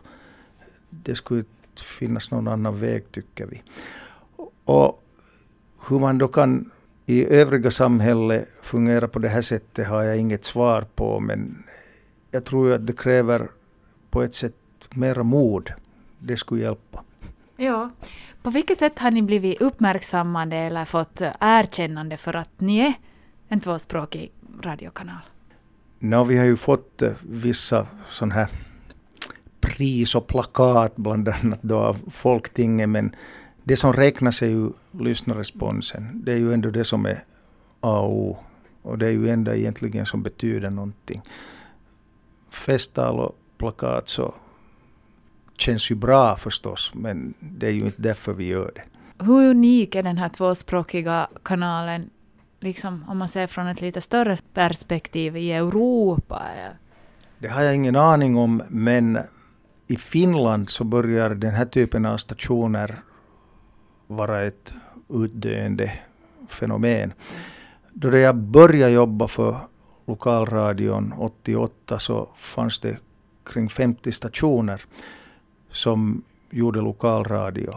det 0.90 1.14
skulle 1.14 1.44
finnas 1.98 2.30
någon 2.30 2.48
annan 2.48 2.80
väg 2.80 3.12
tycker 3.12 3.46
vi. 3.46 3.62
Och 4.64 5.04
hur 5.88 5.98
man 5.98 6.18
då 6.18 6.28
kan 6.28 6.70
i 7.06 7.26
övriga 7.26 7.70
samhället 7.70 8.48
fungera 8.62 9.08
på 9.08 9.18
det 9.18 9.28
här 9.28 9.40
sättet 9.40 9.86
har 9.86 10.02
jag 10.02 10.18
inget 10.18 10.44
svar 10.44 10.86
på 10.94 11.20
men 11.20 11.64
jag 12.30 12.44
tror 12.44 12.72
att 12.72 12.86
det 12.86 12.92
kräver 12.92 13.48
på 14.10 14.22
ett 14.22 14.34
sätt 14.34 14.54
mera 14.90 15.22
mod. 15.22 15.72
Det 16.18 16.36
skulle 16.36 16.62
hjälpa. 16.62 17.04
Ja. 17.56 17.90
På 18.42 18.50
vilket 18.50 18.78
sätt 18.78 18.98
har 18.98 19.10
ni 19.10 19.22
blivit 19.22 19.60
uppmärksammade 19.60 20.56
eller 20.56 20.84
fått 20.84 21.20
erkännande 21.40 22.16
för 22.16 22.36
att 22.36 22.50
ni 22.60 22.78
är 22.78 22.94
en 23.48 23.60
tvåspråkig 23.60 24.32
radiokanal? 24.62 25.20
No, 25.98 26.24
vi 26.24 26.38
har 26.38 26.44
ju 26.44 26.56
fått 26.56 27.02
eh, 27.02 27.12
vissa 27.22 27.86
sådana 28.08 28.34
här 28.34 28.48
pris 29.60 30.14
och 30.14 30.26
plakat 30.26 30.96
bland 30.96 31.28
annat 31.28 31.62
då 31.62 31.78
av 31.78 31.96
Folktinget 32.10 32.88
men 32.88 33.16
det 33.64 33.76
som 33.76 33.92
räknas 33.92 34.42
är 34.42 34.46
ju 34.46 34.70
lyssnarresponsen. 34.90 36.22
Det 36.24 36.32
är 36.32 36.36
ju 36.36 36.54
ändå 36.54 36.70
det 36.70 36.84
som 36.84 37.06
är 37.06 37.22
A 37.80 38.00
och 38.00 38.12
O. 38.12 38.38
Och 38.82 38.98
det 38.98 39.06
är 39.06 39.10
ju 39.10 39.28
enda 39.28 39.56
egentligen 39.56 40.06
som 40.06 40.22
betyder 40.22 40.70
någonting. 40.70 41.22
Festtal 42.50 43.20
och 43.20 43.36
plakat 43.60 44.08
så 44.08 44.34
känns 45.56 45.90
ju 45.90 45.94
bra 45.94 46.36
förstås 46.36 46.92
men 46.94 47.34
det 47.40 47.66
är 47.66 47.70
ju 47.70 47.84
inte 47.84 48.02
därför 48.02 48.32
vi 48.32 48.46
gör 48.46 48.72
det. 48.74 48.82
Hur 49.24 49.50
unik 49.50 49.94
är 49.94 50.02
den 50.02 50.18
här 50.18 50.28
tvåspråkiga 50.28 51.28
kanalen 51.42 52.10
liksom, 52.60 53.04
om 53.08 53.18
man 53.18 53.28
ser 53.28 53.46
från 53.46 53.66
ett 53.66 53.80
lite 53.80 54.00
större 54.00 54.38
perspektiv 54.54 55.36
i 55.36 55.52
Europa? 55.52 56.42
Det 57.38 57.48
har 57.48 57.62
jag 57.62 57.74
ingen 57.74 57.96
aning 57.96 58.36
om, 58.36 58.62
men 58.68 59.18
i 59.86 59.96
Finland 59.96 60.70
så 60.70 60.84
börjar 60.84 61.30
den 61.30 61.54
här 61.54 61.66
typen 61.66 62.06
av 62.06 62.16
stationer 62.16 62.94
vara 64.06 64.42
ett 64.42 64.74
utdöende 65.08 65.92
fenomen. 66.48 67.12
Då 67.92 68.16
jag 68.16 68.36
började 68.36 68.92
jobba 68.92 69.28
för 69.28 69.56
lokalradion 70.06 71.12
88 71.18 71.98
så 71.98 72.28
fanns 72.34 72.80
det 72.80 72.96
kring 73.50 73.68
50 73.68 74.12
stationer 74.12 74.82
som 75.70 76.22
gjorde 76.50 76.80
lokalradio. 76.80 77.74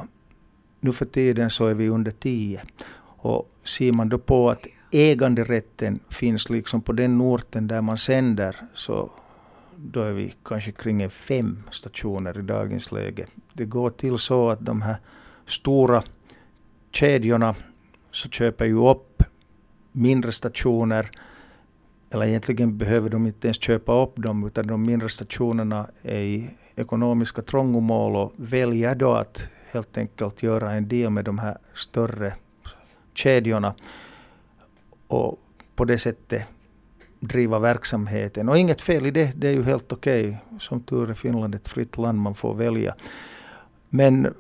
Nu 0.80 0.94
för 0.94 1.06
tiden 1.06 1.50
så 1.50 1.66
är 1.66 1.74
vi 1.74 1.90
under 1.90 2.12
10. 2.12 2.62
Och 3.06 3.52
ser 3.64 3.92
man 3.92 4.10
då 4.10 4.18
på 4.18 4.50
att 4.50 4.68
äganderätten 4.92 6.00
finns 6.10 6.50
liksom 6.50 6.82
på 6.82 6.92
den 6.92 7.22
orten 7.22 7.68
där 7.68 7.82
man 7.82 7.98
sänder 7.98 8.56
så 8.74 9.12
då 9.76 10.02
är 10.02 10.12
vi 10.12 10.34
kanske 10.44 10.72
kring 10.72 11.10
fem 11.10 11.64
stationer 11.72 12.40
i 12.40 12.42
dagens 12.42 12.92
läge. 12.92 13.26
Det 13.54 13.66
går 13.66 13.90
till 13.90 14.18
så 14.18 14.50
att 14.50 14.66
de 14.66 14.82
här 14.82 14.96
stora 15.46 16.04
kedjorna 16.92 17.56
så 18.12 18.30
köper 18.30 18.66
ju 18.66 18.90
upp 18.90 19.24
mindre 19.92 20.32
stationer 20.32 21.12
eller 22.14 22.26
egentligen 22.26 22.78
behöver 22.78 23.10
de 23.10 23.26
inte 23.26 23.48
ens 23.48 23.62
köpa 23.62 24.02
upp 24.02 24.14
dem 24.16 24.48
utan 24.48 24.68
de 24.68 24.86
mindre 24.86 25.10
stationerna 25.10 25.88
är 26.02 26.20
i 26.20 26.50
ekonomiska 26.76 27.42
trångmål 27.42 28.16
och 28.16 28.34
väljer 28.36 28.96
då 28.96 29.12
att 29.12 29.48
helt 29.72 29.98
enkelt 29.98 30.44
göra 30.44 30.72
en 30.72 30.88
deal 30.88 31.12
med 31.12 31.26
de 31.26 31.40
här 31.40 31.58
större 31.74 32.34
kedjorna 33.14 33.74
och 35.08 35.40
på 35.76 35.86
det 35.86 35.98
sättet 35.98 36.44
driva 37.20 37.60
verksamheten. 37.60 38.50
Och 38.50 38.58
inget 38.58 38.82
fel 38.82 39.06
i 39.06 39.12
det, 39.12 39.32
det 39.36 39.48
är 39.48 39.52
ju 39.52 39.64
helt 39.64 39.94
okej. 39.94 40.28
Okay. 40.28 40.60
Som 40.60 40.82
tur 40.82 41.10
är 41.10 41.14
Finland 41.14 41.56
ett 41.56 41.68
fritt 41.68 41.98
land, 41.98 42.20
man 42.20 42.36
får 42.36 42.54
välja. 42.54 42.96
Men 43.90 44.34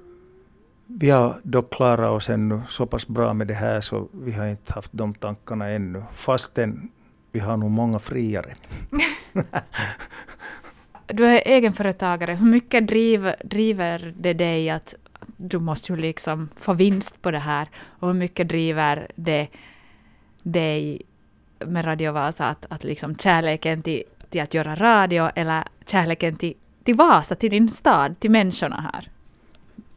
vi 0.87 1.09
har 1.09 1.35
dock 1.43 1.73
klarat 1.73 2.11
oss 2.11 2.29
ännu 2.29 2.61
så 2.69 2.85
pass 2.85 3.07
bra 3.07 3.33
med 3.33 3.47
det 3.47 3.53
här 3.53 3.81
så 3.81 4.07
vi 4.11 4.31
har 4.31 4.47
inte 4.47 4.73
haft 4.73 4.89
de 4.93 5.13
tankarna 5.13 5.69
ännu. 5.69 6.03
Fastän 6.15 6.89
vi 7.33 7.39
har 7.39 7.57
nog 7.57 7.71
många 7.71 7.99
friare. 7.99 8.55
du 11.07 11.25
är 11.25 11.41
egenföretagare. 11.45 12.33
Hur 12.33 12.45
mycket 12.45 12.87
driv, 12.87 13.33
driver 13.43 14.13
det 14.17 14.33
dig 14.33 14.69
att 14.69 14.95
du 15.37 15.59
måste 15.59 15.93
ju 15.93 15.99
liksom 15.99 16.49
få 16.55 16.73
vinst 16.73 17.21
på 17.21 17.31
det 17.31 17.39
här? 17.39 17.69
Och 17.85 18.07
hur 18.07 18.15
mycket 18.15 18.49
driver 18.49 19.11
det 19.15 19.47
dig 20.43 21.01
med 21.65 21.85
Radio 21.85 22.11
Vasa 22.11 22.45
att, 22.45 22.65
att 22.69 22.83
liksom 22.83 23.15
kärleken 23.15 23.81
till, 23.81 24.03
till 24.29 24.41
att 24.41 24.53
göra 24.53 24.75
radio 24.75 25.29
eller 25.35 25.63
kärleken 25.85 26.35
till, 26.35 26.53
till 26.83 26.95
Vasa, 26.95 27.35
till 27.35 27.51
din 27.51 27.69
stad, 27.69 28.19
till 28.19 28.31
människorna 28.31 28.89
här? 28.93 29.09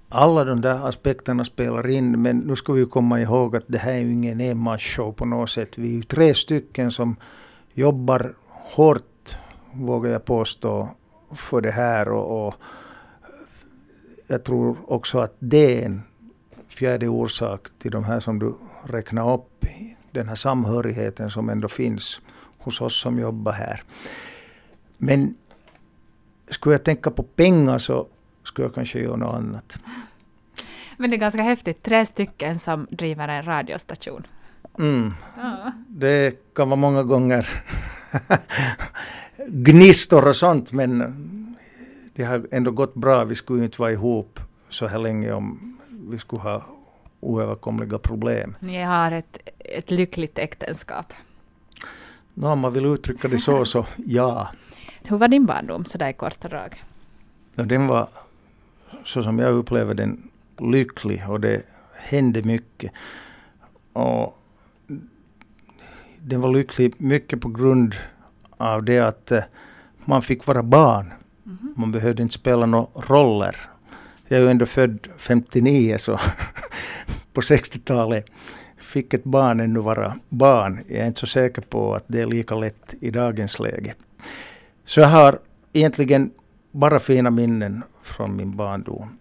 Alla 0.09 0.45
de 0.45 0.61
där 0.61 0.89
aspekterna 0.89 1.45
spelar 1.45 1.89
in, 1.89 2.23
men 2.23 2.39
nu 2.39 2.57
ska 2.57 2.73
vi 2.73 2.87
komma 2.87 3.21
ihåg 3.21 3.57
att 3.57 3.65
det 3.67 3.79
här 3.79 3.93
är 3.93 3.99
ju 3.99 4.13
ingen 4.13 4.41
enmansshow 4.41 5.13
på 5.13 5.25
något 5.25 5.51
sätt. 5.51 5.79
Vi 5.79 5.89
är 5.89 5.95
ju 5.97 6.03
tre 6.03 6.35
stycken 6.35 6.91
som 6.91 7.17
jobbar 7.75 8.35
hårt, 8.49 9.37
vågar 9.73 10.11
jag 10.11 10.25
påstå, 10.25 10.89
för 11.35 11.61
det 11.61 11.71
här. 11.71 12.09
Och, 12.09 12.47
och 12.47 12.55
jag 14.27 14.45
tror 14.45 14.77
också 14.87 15.19
att 15.19 15.35
det 15.39 15.83
är 15.83 15.87
en 15.87 16.03
fjärde 16.69 17.09
orsak 17.09 17.69
till 17.79 17.91
de 17.91 18.05
här 18.05 18.21
som 18.21 18.39
du 18.39 18.55
räknar 18.85 19.35
upp 19.35 19.65
den 20.11 20.29
här 20.29 20.35
samhörigheten 20.35 21.31
som 21.31 21.49
ändå 21.49 21.69
finns 21.69 22.21
hos 22.59 22.81
oss 22.81 23.01
som 23.01 23.19
jobbar 23.19 23.53
här. 23.53 23.83
Men 24.99 25.37
skulle 26.51 26.75
jag 26.75 26.85
tänka 26.85 27.11
på 27.11 27.23
pengar 27.23 27.79
så 27.79 28.07
skulle 28.47 28.67
jag 28.67 28.75
kanske 28.75 29.01
göra 29.01 29.17
något 29.17 29.35
annat. 29.35 29.79
Men 30.97 31.11
det 31.11 31.17
är 31.17 31.19
ganska 31.19 31.43
häftigt, 31.43 31.83
tre 31.83 32.07
stycken 32.07 32.59
som 32.59 32.87
driver 32.91 33.29
en 33.29 33.43
radiostation. 33.43 34.27
Mm. 34.79 35.13
Ja. 35.37 35.73
Det 35.89 36.55
kan 36.55 36.69
vara 36.69 36.81
många 36.81 37.03
gånger 37.03 37.49
gnistor 39.47 40.29
och 40.29 40.37
sånt 40.37 40.73
men 40.73 41.17
det 42.15 42.25
har 42.25 42.47
ändå 42.51 42.71
gått 42.71 42.95
bra. 42.95 43.25
Vi 43.25 43.35
skulle 43.35 43.65
inte 43.65 43.81
vara 43.81 43.93
ihop 43.93 44.41
så 44.69 44.87
här 44.87 44.99
länge 44.99 45.33
om 45.33 45.79
vi 46.11 46.19
skulle 46.19 46.43
ha 46.43 46.63
oöverkomliga 47.21 47.99
problem. 47.99 48.57
Ni 48.61 48.83
har 48.83 49.13
ett, 49.13 49.39
ett 49.59 49.91
lyckligt 49.91 50.39
äktenskap. 50.39 51.13
No, 52.35 52.47
om 52.47 52.59
man 52.59 52.73
vill 52.73 52.87
uttrycka 52.87 53.29
det 53.29 53.39
så, 53.39 53.65
så 53.65 53.87
ja. 54.07 54.49
Hur 55.03 55.17
var 55.17 55.29
din 55.29 55.47
barndom, 55.47 55.85
sådär 55.85 56.09
i 56.09 56.13
korta 56.13 56.49
drag? 56.49 56.83
Ja, 57.55 57.65
den 57.65 57.87
var, 57.87 58.09
så 59.07 59.23
som 59.23 59.39
jag 59.39 59.55
upplever 59.55 59.95
den, 59.95 60.31
lycklig 60.59 61.25
och 61.29 61.41
det 61.41 61.63
hände 61.97 62.43
mycket. 62.43 62.93
Och 63.93 64.39
den 66.19 66.41
var 66.41 66.53
lycklig 66.53 66.95
mycket 66.99 67.41
på 67.41 67.49
grund 67.49 67.95
av 68.57 68.85
det 68.85 68.99
att 68.99 69.33
eh, 69.33 69.43
man 70.05 70.23
fick 70.23 70.47
vara 70.47 70.63
barn. 70.63 71.13
Mm 71.47 71.59
-hmm. 71.59 71.73
Man 71.77 71.93
behövde 71.93 72.23
inte 72.23 72.35
spela 72.35 72.67
några 72.67 72.87
roller. 72.95 73.57
Jag 74.29 74.39
är 74.39 74.43
ju 74.43 74.51
ändå 74.51 74.67
född 74.67 75.09
59 75.19 75.97
så 75.99 76.21
på 77.33 77.41
60-talet 77.41 78.31
fick 78.77 79.15
ett 79.15 79.25
barn 79.25 79.61
ännu 79.61 79.81
vara 79.81 80.17
barn. 80.29 80.81
Jag 80.89 80.99
är 80.99 81.07
inte 81.07 81.21
så 81.21 81.27
säker 81.27 81.63
på 81.63 81.95
att 81.95 82.05
det 82.07 82.21
är 82.21 82.27
lika 82.27 82.55
lätt 82.55 82.95
i 83.01 83.11
dagens 83.11 83.59
läge. 83.59 83.95
Så 84.85 85.01
jag 85.01 85.09
har 85.09 85.39
egentligen 85.73 86.31
bara 86.77 86.99
fina 86.99 87.31
minnen 87.31 87.83
från 88.03 88.37
min 88.37 88.57
barndom. 88.57 89.19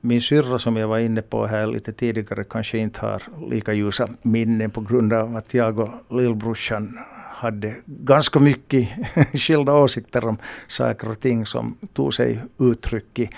Min 0.00 0.20
syrra 0.20 0.58
som 0.58 0.76
jag 0.76 0.88
var 0.88 0.98
inne 0.98 1.22
på 1.22 1.46
här 1.46 1.66
lite 1.66 1.92
tidigare 1.92 2.44
kanske 2.44 2.78
inte 2.78 3.00
har 3.00 3.22
lika 3.50 3.72
ljusa 3.72 4.08
minnen 4.22 4.70
på 4.70 4.80
grund 4.80 5.12
av 5.12 5.36
att 5.36 5.54
jag 5.54 5.78
och 5.78 5.90
lillbrorsan 6.20 6.98
hade 7.38 7.74
ganska 7.86 8.40
mycket 8.40 8.88
skilda 9.34 9.74
åsikter 9.74 10.24
om 10.24 10.36
saker 10.66 11.10
och 11.10 11.20
ting 11.20 11.46
som 11.46 11.76
tog 11.92 12.14
sig 12.14 12.42
uttryck 12.58 13.18
i 13.18 13.30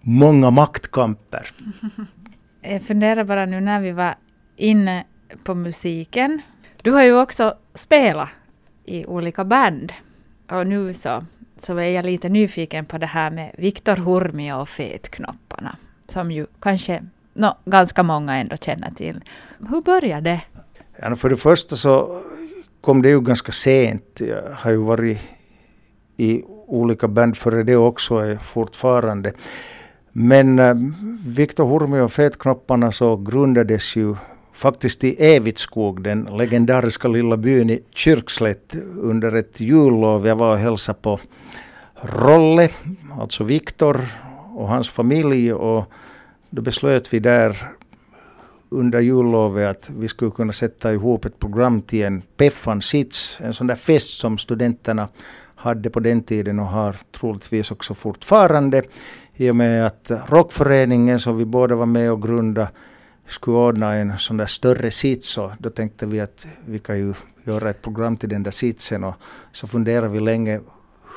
många 0.00 0.50
maktkamper. 0.50 1.50
Jag 2.60 2.82
funderar 2.82 3.24
bara 3.24 3.46
nu 3.46 3.60
när 3.60 3.80
vi 3.80 3.92
var 3.92 4.14
inne 4.56 5.04
på 5.44 5.54
musiken. 5.54 6.42
Du 6.82 6.90
har 6.90 7.02
ju 7.02 7.20
också 7.20 7.54
spelat 7.74 8.28
i 8.84 9.06
olika 9.06 9.44
band. 9.44 9.92
Och 10.50 10.66
nu 10.66 10.94
så, 10.94 11.24
så 11.56 11.76
är 11.76 11.90
jag 11.90 12.06
lite 12.06 12.28
nyfiken 12.28 12.86
på 12.86 12.98
det 12.98 13.06
här 13.06 13.30
med 13.30 13.54
Viktor 13.58 13.96
Hurmio 13.96 14.54
och 14.54 14.68
Fetknopparna. 14.68 15.76
Som 16.08 16.30
ju 16.30 16.46
kanske 16.60 17.02
no, 17.34 17.56
ganska 17.64 18.02
många 18.02 18.36
ändå 18.36 18.56
känner 18.56 18.90
till. 18.90 19.24
Hur 19.70 19.80
började 19.80 20.30
det? 20.30 20.40
Ja, 20.96 21.16
för 21.16 21.28
det 21.28 21.36
första 21.36 21.76
så 21.76 22.22
kom 22.80 23.02
det 23.02 23.08
ju 23.08 23.20
ganska 23.20 23.52
sent. 23.52 24.20
Jag 24.20 24.42
har 24.52 24.70
ju 24.70 24.76
varit 24.76 25.18
i 26.16 26.42
olika 26.66 27.08
band 27.08 27.36
före 27.36 27.62
det 27.62 27.76
också, 27.76 28.16
är 28.18 28.36
fortfarande. 28.36 29.32
Men 30.12 30.58
äh, 30.58 30.74
Viktor 31.26 31.66
Hurmi 31.66 32.00
och 32.00 32.12
Fetknopparna 32.12 32.92
så 32.92 33.16
grundades 33.16 33.96
ju 33.96 34.16
faktiskt 34.54 35.04
i 35.04 35.34
Evitskog, 35.34 36.02
den 36.02 36.24
legendariska 36.24 37.08
lilla 37.08 37.36
byn 37.36 37.70
i 37.70 37.82
Kyrkslätt 37.94 38.74
under 39.00 39.36
ett 39.36 39.60
jullov. 39.60 40.26
Jag 40.26 40.36
var 40.36 40.52
och 40.52 40.58
hälsade 40.58 40.98
på 41.02 41.20
Rolle, 41.94 42.68
alltså 43.20 43.44
Viktor 43.44 44.00
och 44.54 44.68
hans 44.68 44.90
familj 44.90 45.52
och 45.52 45.84
då 46.50 46.62
beslöt 46.62 47.14
vi 47.14 47.18
där 47.18 47.68
under 48.68 49.00
jullovet 49.00 49.70
att 49.70 49.90
vi 49.98 50.08
skulle 50.08 50.30
kunna 50.30 50.52
sätta 50.52 50.92
ihop 50.92 51.24
ett 51.24 51.38
program 51.38 51.82
till 51.82 52.04
en 52.04 52.22
Peffan 52.36 52.82
Sits, 52.82 53.38
en 53.40 53.54
sån 53.54 53.66
där 53.66 53.74
fest 53.74 54.18
som 54.18 54.38
studenterna 54.38 55.08
hade 55.54 55.90
på 55.90 56.00
den 56.00 56.22
tiden 56.22 56.58
och 56.58 56.66
har 56.66 56.96
troligtvis 57.12 57.70
också 57.70 57.94
fortfarande. 57.94 58.82
I 59.36 59.50
och 59.50 59.56
med 59.56 59.86
att 59.86 60.10
rockföreningen 60.28 61.18
som 61.18 61.36
vi 61.36 61.44
båda 61.44 61.74
var 61.74 61.86
med 61.86 62.12
och 62.12 62.22
grundade 62.22 62.68
skulle 63.26 63.56
ordna 63.56 63.94
en 63.94 64.18
sån 64.18 64.36
där 64.36 64.46
större 64.46 64.90
sits 64.90 65.38
och 65.38 65.50
då 65.58 65.70
tänkte 65.70 66.06
vi 66.06 66.20
att 66.20 66.46
vi 66.66 66.78
kan 66.78 66.98
ju 66.98 67.14
göra 67.44 67.70
ett 67.70 67.82
program 67.82 68.16
till 68.16 68.28
den 68.28 68.42
där 68.42 68.50
sitsen 68.50 69.04
och 69.04 69.14
så 69.52 69.66
funderade 69.66 70.08
vi 70.08 70.20
länge 70.20 70.60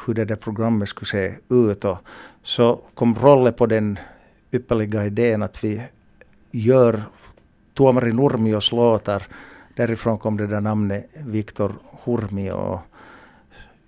hur 0.05 0.13
det 0.13 0.25
där 0.25 0.35
programmet 0.35 0.89
skulle 0.89 1.07
se 1.07 1.33
ut 1.49 1.85
och 1.85 1.97
så 2.43 2.81
kom 2.93 3.15
Rolle 3.15 3.51
på 3.51 3.65
den 3.65 3.99
ypperliga 4.51 5.05
idén 5.05 5.43
att 5.43 5.63
vi 5.63 5.81
gör 6.51 7.03
Tuomari 7.73 8.13
Nurmios 8.13 8.71
låtar. 8.71 9.23
Därifrån 9.75 10.17
kom 10.17 10.37
det 10.37 10.47
där 10.47 10.61
namnet 10.61 11.09
Viktor 11.25 11.75
Hurmio. 12.03 12.51
Och 12.51 12.79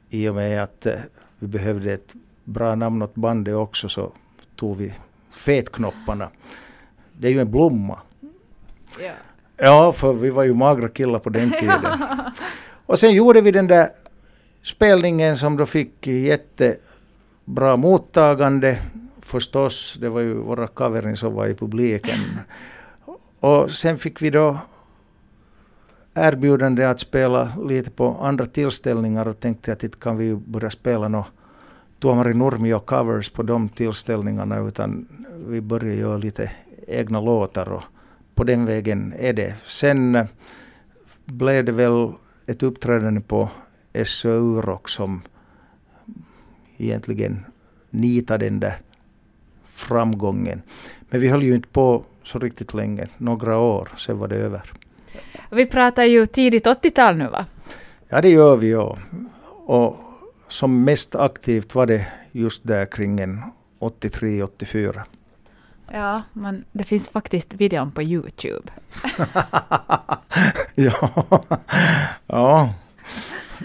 I 0.10 0.30
och 0.30 0.36
med 0.36 0.64
att 0.64 0.86
eh, 0.86 0.94
vi 1.40 1.48
behövde 1.48 1.94
ett 1.94 2.16
bra 2.44 2.76
namn 2.76 3.02
åt 3.02 3.16
bandet 3.16 3.56
också 3.56 3.90
så 3.90 4.12
tog 4.56 4.78
vi 4.78 4.94
Fetknopparna. 5.32 6.30
Det 7.18 7.28
är 7.28 7.32
ju 7.32 7.42
en 7.42 7.52
blomma. 7.52 8.00
Ja. 9.00 9.12
ja, 9.58 9.92
för 9.92 10.14
vi 10.14 10.30
var 10.30 10.44
ju 10.44 10.54
magra 10.54 10.90
killar 10.90 11.20
på 11.20 11.30
den 11.30 11.52
tiden. 11.60 12.00
och 12.86 13.00
sen 13.00 13.14
gjorde 13.14 13.42
vi 13.42 13.52
den 13.52 13.68
där 13.68 13.90
spelningen 14.64 15.38
som 15.38 15.58
då 15.58 15.66
fick 15.66 16.08
jättebra 16.08 17.76
mottagande. 17.76 18.80
Förstås, 19.22 19.98
det 20.02 20.10
var 20.10 20.20
ju 20.22 20.34
våra 20.34 20.68
coverin 20.68 21.18
som 21.18 21.34
var 21.34 21.48
i 21.48 21.54
publiken. 21.56 22.20
Och 23.40 23.72
sen 23.72 23.98
fick 23.98 24.22
vi 24.22 24.30
då 24.30 24.58
erbjudande 26.14 26.86
att 26.86 27.00
spela 27.00 27.52
lite 27.64 27.92
på 27.92 28.18
andra 28.22 28.46
tillställningar 28.46 29.28
och 29.28 29.40
tänkte 29.40 29.74
att 29.74 29.84
inte 29.84 29.98
kan 29.98 30.18
vi 30.18 30.36
börja 30.36 30.70
spela 30.70 31.08
något 31.08 31.28
Tuomari 32.00 32.34
Nurmio 32.34 32.80
covers 32.80 33.30
på 33.30 33.44
de 33.44 33.70
tillställningarna 33.70 34.60
utan 34.60 35.08
vi 35.48 35.62
började 35.62 35.96
göra 35.96 36.18
lite 36.18 36.52
egna 36.88 37.22
låtar 37.22 37.70
och 37.70 37.84
på 38.40 38.44
den 38.44 38.66
vägen 38.66 39.14
är 39.20 39.34
det. 39.34 39.56
Sen 39.66 40.28
blev 41.26 41.66
det 41.66 41.72
väl 41.72 42.12
ett 42.48 42.64
uppträdande 42.64 43.22
på 43.22 43.50
SOU 44.06 44.62
Rock 44.62 44.90
som 44.90 45.22
egentligen 46.78 47.46
nitade 47.90 48.46
den 48.46 48.60
där 48.60 48.78
framgången. 49.66 50.62
Men 51.10 51.22
vi 51.22 51.28
höll 51.28 51.44
ju 51.44 51.56
inte 51.56 51.68
på 51.68 52.04
så 52.24 52.40
riktigt 52.40 52.74
länge, 52.74 53.08
några 53.18 53.58
år, 53.58 53.90
sen 53.98 54.18
var 54.18 54.28
det 54.28 54.36
över. 54.36 54.72
Vi 55.52 55.66
pratar 55.66 56.04
ju 56.04 56.26
tidigt 56.26 56.66
80-tal 56.66 57.18
nu 57.18 57.28
va? 57.28 57.46
Ja 58.10 58.22
det 58.22 58.30
gör 58.30 58.56
vi 58.56 58.72
ja. 58.72 58.98
Och 59.66 59.98
som 60.50 60.84
mest 60.84 61.16
aktivt 61.16 61.76
var 61.76 61.86
det 61.86 62.08
just 62.32 62.68
där 62.68 62.86
kring 62.86 63.20
83-84. 63.80 65.02
Ja, 65.92 66.24
men 66.34 66.66
det 66.72 66.84
finns 66.84 67.10
faktiskt 67.10 67.54
videon 67.54 67.92
på 67.92 68.04
Youtube. 68.04 68.72
ja. 70.76 71.10
ja, 72.28 72.74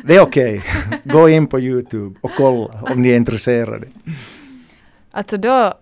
det 0.05 0.17
är 0.17 0.21
okej. 0.21 0.59
Okay. 0.59 0.99
Gå 1.05 1.29
in 1.29 1.47
på 1.47 1.61
Youtube 1.61 2.19
och 2.21 2.31
kolla 2.37 2.69
om 2.83 3.03
ni 3.03 3.09
är 3.09 3.17
intresserade. 3.17 3.87
Alltså 5.11 5.37
då, 5.37 5.75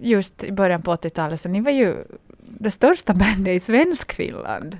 just 0.00 0.44
i 0.44 0.52
början 0.52 0.82
på 0.82 0.96
80-talet, 0.96 1.40
så 1.40 1.48
ni 1.48 1.60
var 1.60 1.70
ju 1.70 2.04
det 2.42 2.70
största 2.70 3.14
bandet 3.14 3.56
i 3.56 3.60
Svenskfinland. 3.60 4.76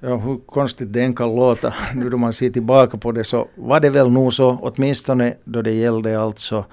Ja, 0.00 0.16
hur 0.16 0.38
konstigt 0.46 0.92
det 0.92 1.02
än 1.02 1.14
kan 1.14 1.36
låta 1.36 1.74
nu 1.94 2.10
då 2.10 2.16
man 2.16 2.32
ser 2.32 2.50
tillbaka 2.50 2.98
på 2.98 3.12
det 3.12 3.24
så 3.24 3.48
var 3.54 3.80
det 3.80 3.90
väl 3.90 4.10
nog 4.10 4.32
så, 4.32 4.58
åtminstone 4.62 5.34
då 5.44 5.62
det 5.62 5.72
gällde 5.72 6.20
alltså 6.20 6.64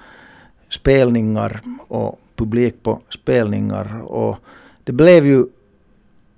spelningar 0.68 1.60
och 1.88 2.20
publik 2.38 2.82
på 2.82 3.02
spelningar. 3.10 4.02
Och 4.02 4.36
det 4.84 4.92
blev 4.92 5.26
ju 5.26 5.46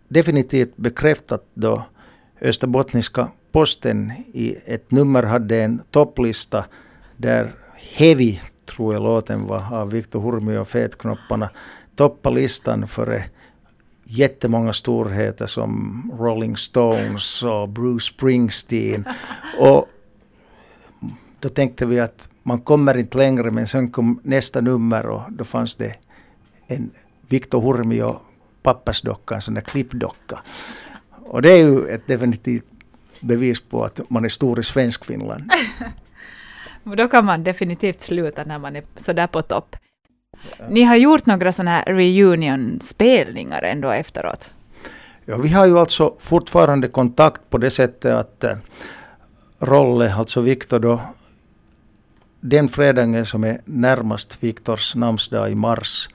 definitivt 0.09 0.77
bekräftat 0.77 1.45
då 1.55 1.83
Österbottniska 2.41 3.29
Posten 3.53 4.13
i 4.33 4.57
ett 4.67 4.91
nummer 4.91 5.23
hade 5.23 5.63
en 5.63 5.83
topplista 5.91 6.65
där 7.17 7.53
Heavy, 7.77 8.39
tror 8.67 8.95
jag 8.95 9.03
låten 9.03 9.47
var, 9.47 9.75
av 9.75 9.91
Viktor 9.91 10.21
Hurmi 10.21 10.57
och 10.57 10.69
Fetknopparna 10.69 11.51
toppade 11.97 12.35
listan 12.35 12.87
före 12.87 13.25
jättemånga 14.05 14.73
storheter 14.73 15.47
som 15.47 16.03
Rolling 16.19 16.57
Stones 16.57 17.43
och 17.43 17.69
Bruce 17.69 18.07
Springsteen. 18.07 19.05
Och 19.59 19.89
då 21.41 21.49
tänkte 21.49 21.87
vi 21.87 22.01
att 22.01 22.29
man 22.43 22.61
kommer 22.61 22.99
inte 22.99 23.19
längre 23.19 23.51
men 23.51 23.67
sen 23.67 23.91
kom 23.91 24.21
nästa 24.23 24.61
nummer 24.61 25.07
och 25.07 25.23
då 25.29 25.45
fanns 25.45 25.75
det 25.75 25.95
en 26.67 26.91
Victor 27.29 27.61
Hurmio 27.61 28.17
pappersdocka, 28.63 29.35
en 29.35 29.41
sån 29.41 29.55
där 29.55 29.61
klippdocka. 29.61 30.39
Och 31.11 31.43
det 31.43 31.51
är 31.53 31.57
ju 31.57 31.87
ett 31.87 32.07
definitivt 32.07 32.65
bevis 33.21 33.61
på 33.61 33.85
att 33.85 34.01
man 34.11 34.25
är 34.25 34.29
stor 34.29 34.61
i 34.61 34.63
Svenskfinland. 34.63 35.51
då 36.97 37.09
kan 37.09 37.25
man 37.25 37.45
definitivt 37.45 38.01
sluta 38.01 38.45
när 38.45 38.59
man 38.59 38.77
är 38.77 38.85
sådär 38.97 39.27
på 39.27 39.43
topp. 39.43 39.77
Ni 40.69 40.83
har 40.83 40.97
gjort 40.97 41.27
några 41.27 41.53
sådana 41.53 41.71
här 41.71 41.85
reunion-spelningar 41.85 43.63
ändå 43.63 43.91
efteråt? 43.91 44.55
Ja, 45.25 45.37
vi 45.37 45.49
har 45.49 45.67
ju 45.67 45.79
alltså 45.79 46.15
fortfarande 46.19 46.89
kontakt 46.89 47.51
på 47.51 47.59
det 47.59 47.71
sättet 47.71 48.15
att 48.15 48.45
äh, 48.45 48.57
Rolle, 49.59 50.15
alltså 50.15 50.41
Viktor 50.41 50.79
då, 50.79 51.01
den 52.41 52.69
fredagen 52.69 53.27
som 53.27 53.45
är 53.45 53.61
närmast 53.65 54.39
Viktors 54.41 54.95
namnsdag 54.95 55.51
i 55.51 55.55
mars 55.55 56.09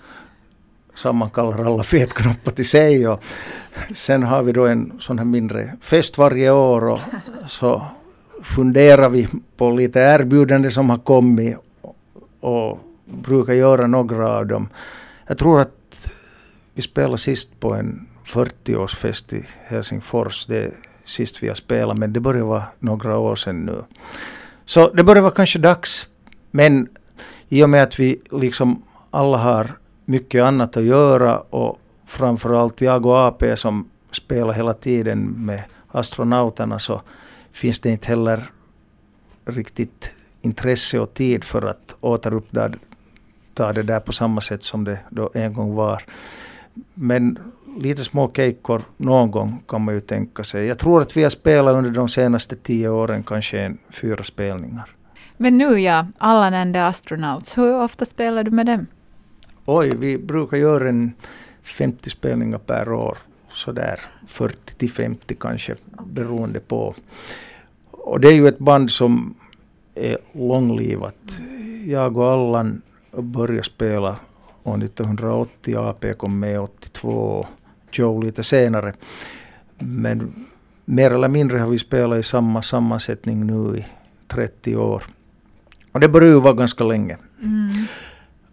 sammankallar 0.94 1.66
alla 1.66 1.84
fetknoppar 1.84 2.52
till 2.52 2.70
sig. 2.70 3.08
Och 3.08 3.24
sen 3.94 4.24
har 4.24 4.44
vi 4.44 4.52
då 4.52 4.66
en 4.66 4.92
sån 5.00 5.18
här 5.18 5.26
mindre 5.26 5.74
fest 5.82 6.18
varje 6.18 6.52
år 6.52 6.84
och 6.88 7.00
så 7.48 7.82
funderar 8.44 9.10
vi 9.10 9.28
på 9.58 9.72
lite 9.72 10.00
erbjudanden 10.00 10.72
som 10.72 10.90
har 10.90 10.98
kommit 10.98 11.58
och 12.40 12.80
brukar 13.06 13.54
göra 13.54 13.88
några 13.88 14.30
av 14.38 14.46
dem. 14.48 14.70
Jag 15.28 15.38
tror 15.38 15.62
att 15.62 16.12
vi 16.74 16.82
spelade 16.82 17.18
sist 17.18 17.60
på 17.60 17.74
en 17.74 18.08
40-årsfest 18.26 19.34
i 19.34 19.46
Helsingfors. 19.66 20.46
Det 20.46 20.58
är 20.58 20.72
sist 21.06 21.44
vi 21.44 21.48
har 21.48 21.56
spelat, 21.56 21.98
men 21.98 22.14
det 22.14 22.20
börjar 22.20 22.44
vara 22.44 22.64
några 22.80 23.18
år 23.18 23.36
sedan 23.36 23.66
nu. 23.66 23.84
Så 24.66 24.90
det 24.90 25.04
börjar 25.04 25.22
vara 25.22 25.34
kanske 25.34 25.60
dags. 25.60 26.10
Men 26.56 26.88
i 27.50 27.64
och 27.64 27.70
med 27.70 27.84
att 27.84 28.00
vi 28.00 28.22
liksom 28.32 28.84
alla 29.12 29.38
har 29.38 29.78
mycket 30.06 30.44
annat 30.44 30.78
att 30.78 30.84
göra 30.84 31.40
och 31.40 31.80
framförallt 32.06 32.82
jag 32.82 33.06
och 33.06 33.18
AP 33.18 33.56
som 33.56 33.90
spelar 34.12 34.54
hela 34.54 34.74
tiden 34.74 35.46
med 35.46 35.64
astronauterna 35.88 36.80
så 36.80 37.02
finns 37.52 37.80
det 37.80 37.90
inte 37.90 38.08
heller 38.08 38.52
riktigt 39.46 40.16
intresse 40.42 41.00
och 41.00 41.14
tid 41.14 41.44
för 41.44 41.62
att 41.62 41.98
återuppta 42.02 42.70
det 43.74 43.84
där 43.84 44.00
på 44.00 44.12
samma 44.12 44.42
sätt 44.42 44.64
som 44.64 44.84
det 44.84 45.00
då 45.10 45.32
en 45.34 45.54
gång 45.54 45.76
var. 45.76 46.04
Men 46.94 47.40
lite 47.80 48.04
små 48.04 48.32
kejkor 48.36 48.82
någon 48.98 49.32
gång 49.32 49.64
kan 49.68 49.82
man 49.82 49.94
ju 49.94 50.00
tänka 50.00 50.44
sig. 50.44 50.66
Jag 50.66 50.80
tror 50.80 51.02
att 51.02 51.18
vi 51.18 51.24
har 51.24 51.30
spelat 51.30 51.76
under 51.76 51.92
de 51.92 52.10
senaste 52.10 52.56
tio 52.56 52.90
åren 52.90 53.24
kanske 53.24 53.60
en 53.60 53.78
fyra 53.92 54.24
spelningar. 54.24 54.95
Men 55.38 55.58
nu 55.58 55.80
ja, 55.80 56.08
Allan 56.18 56.54
and 56.54 56.74
the 56.74 56.80
Astronauts, 56.80 57.58
hur 57.58 57.82
ofta 57.82 58.06
spelar 58.06 58.44
du 58.44 58.52
med 58.52 58.66
dem? 58.66 58.88
Oj, 59.66 59.96
vi 59.96 60.18
brukar 60.18 60.58
göra 60.58 60.90
en 60.90 61.14
50 61.64 62.10
spelningar 62.10 62.58
per 62.58 62.92
år. 62.92 63.18
Sådär 63.50 64.00
40 64.28 64.76
till 64.76 64.92
50 64.92 65.36
kanske 65.36 65.76
beroende 66.06 66.60
på. 66.60 66.96
Och 67.92 68.20
det 68.20 68.28
är 68.28 68.34
ju 68.34 68.48
ett 68.48 68.60
band 68.60 68.92
som 68.92 69.36
är 69.96 70.18
långlivat. 70.32 71.40
Jag 71.86 72.18
och 72.18 72.32
Allan 72.32 72.82
började 73.12 73.64
spela 73.64 74.16
år 74.64 74.84
1980, 74.84 75.78
AP 75.78 76.14
kom 76.14 76.40
med 76.40 76.60
82, 76.60 77.48
Joe 77.92 78.22
lite 78.22 78.44
senare. 78.44 78.94
Men 79.78 80.46
mer 80.86 81.12
eller 81.12 81.28
mindre 81.28 81.60
har 81.60 81.68
vi 81.68 81.80
spelat 81.80 82.20
i 82.20 82.24
samma 82.24 82.62
sammansättning 82.62 83.46
nu 83.46 83.78
i 83.78 83.86
30 84.28 84.76
år. 84.76 85.04
Och 85.96 86.02
det 86.02 86.10
börjar 86.10 86.30
ju 86.30 86.40
vara 86.40 86.54
ganska 86.54 86.84
länge. 86.84 87.18
Mm. 87.42 87.70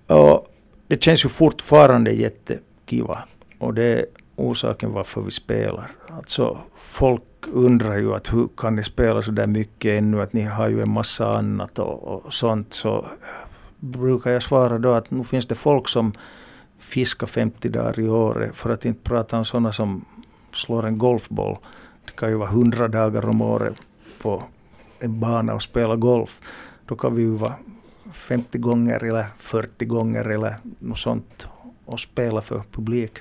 Och 0.07 0.47
det 0.87 1.03
känns 1.03 1.25
ju 1.25 1.29
fortfarande 1.29 2.13
jättekiva. 2.13 3.19
Och 3.59 3.75
det 3.75 3.85
är 3.85 4.07
orsaken 4.37 4.93
varför 4.93 5.21
vi 5.21 5.31
spelar. 5.31 5.91
Alltså 6.09 6.59
folk 6.79 7.23
undrar 7.53 7.97
ju 7.97 8.15
att 8.15 8.33
hur 8.33 8.49
kan 8.57 8.77
ni 8.77 8.85
spela 8.85 9.23
så 9.23 9.31
där 9.31 9.47
mycket 9.47 9.99
ännu, 9.99 10.23
att 10.23 10.33
ni 10.33 10.43
har 10.43 10.69
ju 10.69 10.83
en 10.83 10.91
massa 10.91 11.37
annat 11.37 11.79
och, 11.79 12.03
och 12.03 12.33
sånt. 12.33 12.75
Så 12.75 13.07
brukar 13.81 14.31
jag 14.31 14.43
svara 14.43 14.79
då 14.79 14.93
att 14.93 15.11
nu 15.11 15.25
finns 15.25 15.47
det 15.47 15.55
folk 15.55 15.89
som 15.89 16.13
fiskar 16.79 17.27
50 17.27 17.69
dagar 17.69 18.01
i 18.01 18.09
året, 18.09 18.57
för 18.57 18.71
att 18.71 18.85
inte 18.85 19.09
prata 19.09 19.39
om 19.39 19.45
sådana 19.45 19.73
som 19.73 20.05
slår 20.55 20.87
en 20.87 20.99
golfboll. 20.99 21.57
Det 22.05 22.13
kan 22.13 22.29
ju 22.29 22.37
vara 22.37 22.51
100 22.51 22.89
dagar 22.89 23.29
om 23.29 23.43
året 23.43 23.77
på 24.23 24.43
en 24.99 25.21
bana 25.21 25.55
och 25.55 25.63
spela 25.63 25.97
golf. 25.97 26.41
Då 26.93 26.97
kan 26.97 27.15
vi 27.15 27.23
ju 27.23 27.37
vara 27.37 27.55
50 28.13 28.59
gånger 28.59 29.05
eller 29.05 29.27
40 29.39 29.85
gånger 29.85 30.25
eller 30.25 30.57
något 30.79 30.99
sånt 30.99 31.49
och 31.85 32.01
spela 32.01 32.41
för 32.41 32.63
publik. 32.73 33.19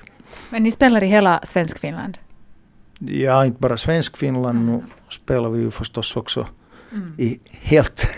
Men 0.50 0.62
ni 0.62 0.70
spelar 0.70 1.04
i 1.04 1.06
hela 1.06 1.40
Svenskfinland? 1.44 2.18
Ja, 2.98 3.44
inte 3.44 3.60
bara 3.60 3.76
Svenskfinland. 3.76 4.66
Nu 4.66 4.82
spelar 5.10 5.48
vi 5.48 5.60
ju 5.60 5.70
förstås 5.70 6.16
också 6.16 6.46
mm. 6.92 7.14
i 7.18 7.40
helt 7.50 8.08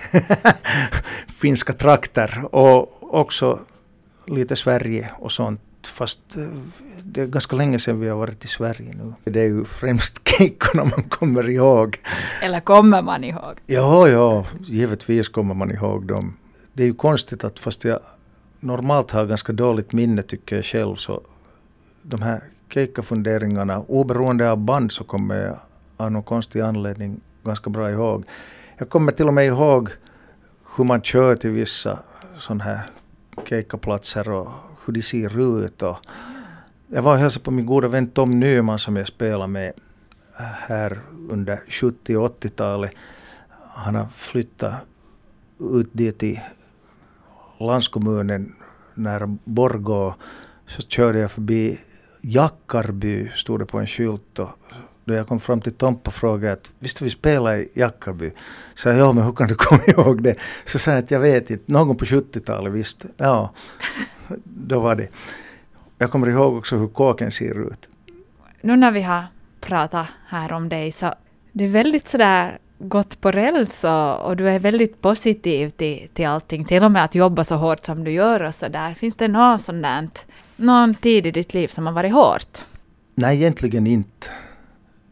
finska 1.27 1.73
trakter 1.73 2.55
och 2.55 3.15
också 3.15 3.61
lite 4.27 4.57
Sverige 4.57 5.11
och 5.19 5.33
sånt. 5.33 5.61
Fast 5.83 6.37
eh, 6.37 6.43
det 7.05 7.23
är 7.23 7.27
ganska 7.27 7.57
länge 7.57 7.79
sedan 7.79 8.01
vi 8.01 8.09
har 8.09 8.17
varit 8.17 8.45
i 8.45 8.49
Sverige 8.49 8.95
nu. 8.95 9.33
Det 9.33 9.41
är 9.41 9.47
ju 9.47 9.65
främst 9.65 10.29
kejkorna 10.29 10.85
man 10.85 11.03
kommer 11.03 11.51
ihåg. 11.51 11.99
Eller 12.43 12.61
kommer 12.61 13.03
man 13.03 13.25
ihåg? 13.25 13.55
Ja, 13.67 14.09
ja, 14.09 14.47
givetvis 14.61 15.29
kommer 15.29 15.55
man 15.55 15.71
ihåg 15.71 16.07
dem. 16.07 16.37
Det 16.73 16.83
är 16.83 16.87
ju 16.87 16.95
konstigt 16.95 17.45
att 17.45 17.59
fast 17.59 17.85
jag 17.85 18.01
normalt 18.61 19.11
har 19.11 19.27
ganska 19.27 19.53
dåligt 19.53 19.93
minne 19.93 20.23
tycker 20.23 20.57
jag 20.57 20.65
själv 20.65 20.97
så 20.97 21.21
de 22.03 22.23
här 22.23 22.41
keikkafunderingarna, 22.69 23.81
oberoende 23.81 24.51
av 24.51 24.59
band 24.59 24.93
så 24.93 25.05
kommer 25.05 25.37
jag 25.37 25.57
av 25.97 26.13
någon 26.13 26.23
konstig 26.23 26.61
anledning 26.61 27.21
ganska 27.45 27.71
bra 27.71 27.91
ihåg. 27.91 28.25
Jag 28.79 28.91
kommer 28.91 29.13
till 29.13 29.29
och 29.29 29.35
med 29.35 29.47
ihåg 29.47 29.91
hur 30.77 30.85
man 30.85 31.03
kör 31.03 31.37
till 31.37 31.51
vissa 31.51 31.99
sådana 32.39 32.65
här 32.65 32.81
keikkaplatser 33.45 34.31
och 34.31 34.49
hur 34.85 34.93
de 34.93 35.03
ser 35.03 35.65
ut. 35.65 35.83
Och 35.83 35.97
jag 36.89 37.03
var 37.03 37.13
och 37.13 37.19
hälsade 37.19 37.45
på 37.45 37.51
min 37.51 37.67
goda 37.67 37.89
vän 37.89 38.07
Tom 38.07 38.41
Nyman 38.41 38.79
som 38.79 38.97
jag 38.97 39.07
spelade 39.07 39.47
med 39.47 39.73
äh, 40.39 40.45
här 40.45 41.01
under 41.29 41.61
70 41.69 42.17
och 42.17 42.43
80-talet. 42.43 42.91
Han 43.75 43.95
har 43.95 44.07
flyttat 44.17 44.75
ut 45.61 45.91
dit 45.93 46.19
till 46.19 46.41
landskommunen 47.61 48.55
nära 48.95 49.37
Borgå. 49.45 50.15
Så 50.67 50.83
körde 50.83 51.19
jag 51.19 51.31
förbi 51.31 51.79
Jackarby, 52.21 53.31
stod 53.35 53.61
det 53.61 53.67
på 53.67 53.79
en 53.79 53.87
skylt. 53.87 54.39
Och 54.39 54.49
då 55.05 55.15
jag 55.15 55.29
kom 55.29 55.41
fram 55.41 55.61
till 55.61 55.75
Tompa 55.75 56.09
och 56.09 56.15
frågade 56.15 56.53
att 56.53 56.71
visst 56.79 57.03
vi 57.03 57.11
spelade 57.11 57.59
i 57.59 57.71
Jackarby? 57.75 58.31
Så 58.75 58.89
jag, 58.89 58.99
ja 58.99 59.13
men 59.13 59.25
hur 59.25 59.33
kan 59.33 59.49
du 59.49 59.55
komma 59.59 59.83
ihåg 59.87 60.23
det? 60.23 60.37
Så 60.65 60.79
sa 60.79 60.91
jag 60.91 60.99
att 60.99 61.11
jag 61.11 61.21
vet 61.21 61.51
inte, 61.51 61.73
någon 61.73 61.97
på 61.97 62.05
70-talet 62.05 62.73
visst. 62.73 63.05
Ja, 63.17 63.55
då 64.45 64.81
var 64.81 64.97
det. 64.97 65.09
Jag 66.05 66.11
kommer 66.11 66.29
ihåg 66.29 66.57
också 66.57 66.77
hur 66.77 66.89
kåken 66.89 67.31
ser 67.31 67.69
ut. 67.69 67.89
Nu 68.61 68.77
när 68.77 68.93
vi 68.93 69.03
har 69.03 69.25
pratat 69.61 70.07
här 70.27 70.53
om 70.53 70.69
dig 70.69 70.93
så 70.93 71.15
du 71.53 71.65
är 71.65 71.69
väldigt 71.69 72.09
sådär 72.09 72.59
gått 72.79 73.21
på 73.21 73.31
räls 73.31 73.85
och, 73.85 74.21
och, 74.21 74.37
du 74.37 74.49
är 74.49 74.59
väldigt 74.59 75.01
positiv 75.01 75.71
till, 75.71 76.09
till 76.15 76.27
allting, 76.27 76.65
till 76.65 76.85
och 76.85 76.91
med 76.91 77.05
att 77.05 77.15
jobba 77.15 77.45
så 77.45 77.57
hårt 77.57 77.85
som 77.85 78.05
du 78.05 78.11
gör 78.11 78.43
och 78.43 78.55
så 78.55 78.69
där. 78.69 78.95
Finns 78.95 79.15
det 79.15 79.29
något 79.29 79.61
sådant, 79.61 80.27
någon 80.57 80.95
tid 80.95 81.27
i 81.27 81.31
ditt 81.31 81.55
liv 81.55 81.69
som 81.69 81.87
har 81.87 81.93
varit 81.93 82.13
hårt? 82.13 82.63
Nej, 83.15 83.37
egentligen 83.37 83.87
inte 83.87 84.27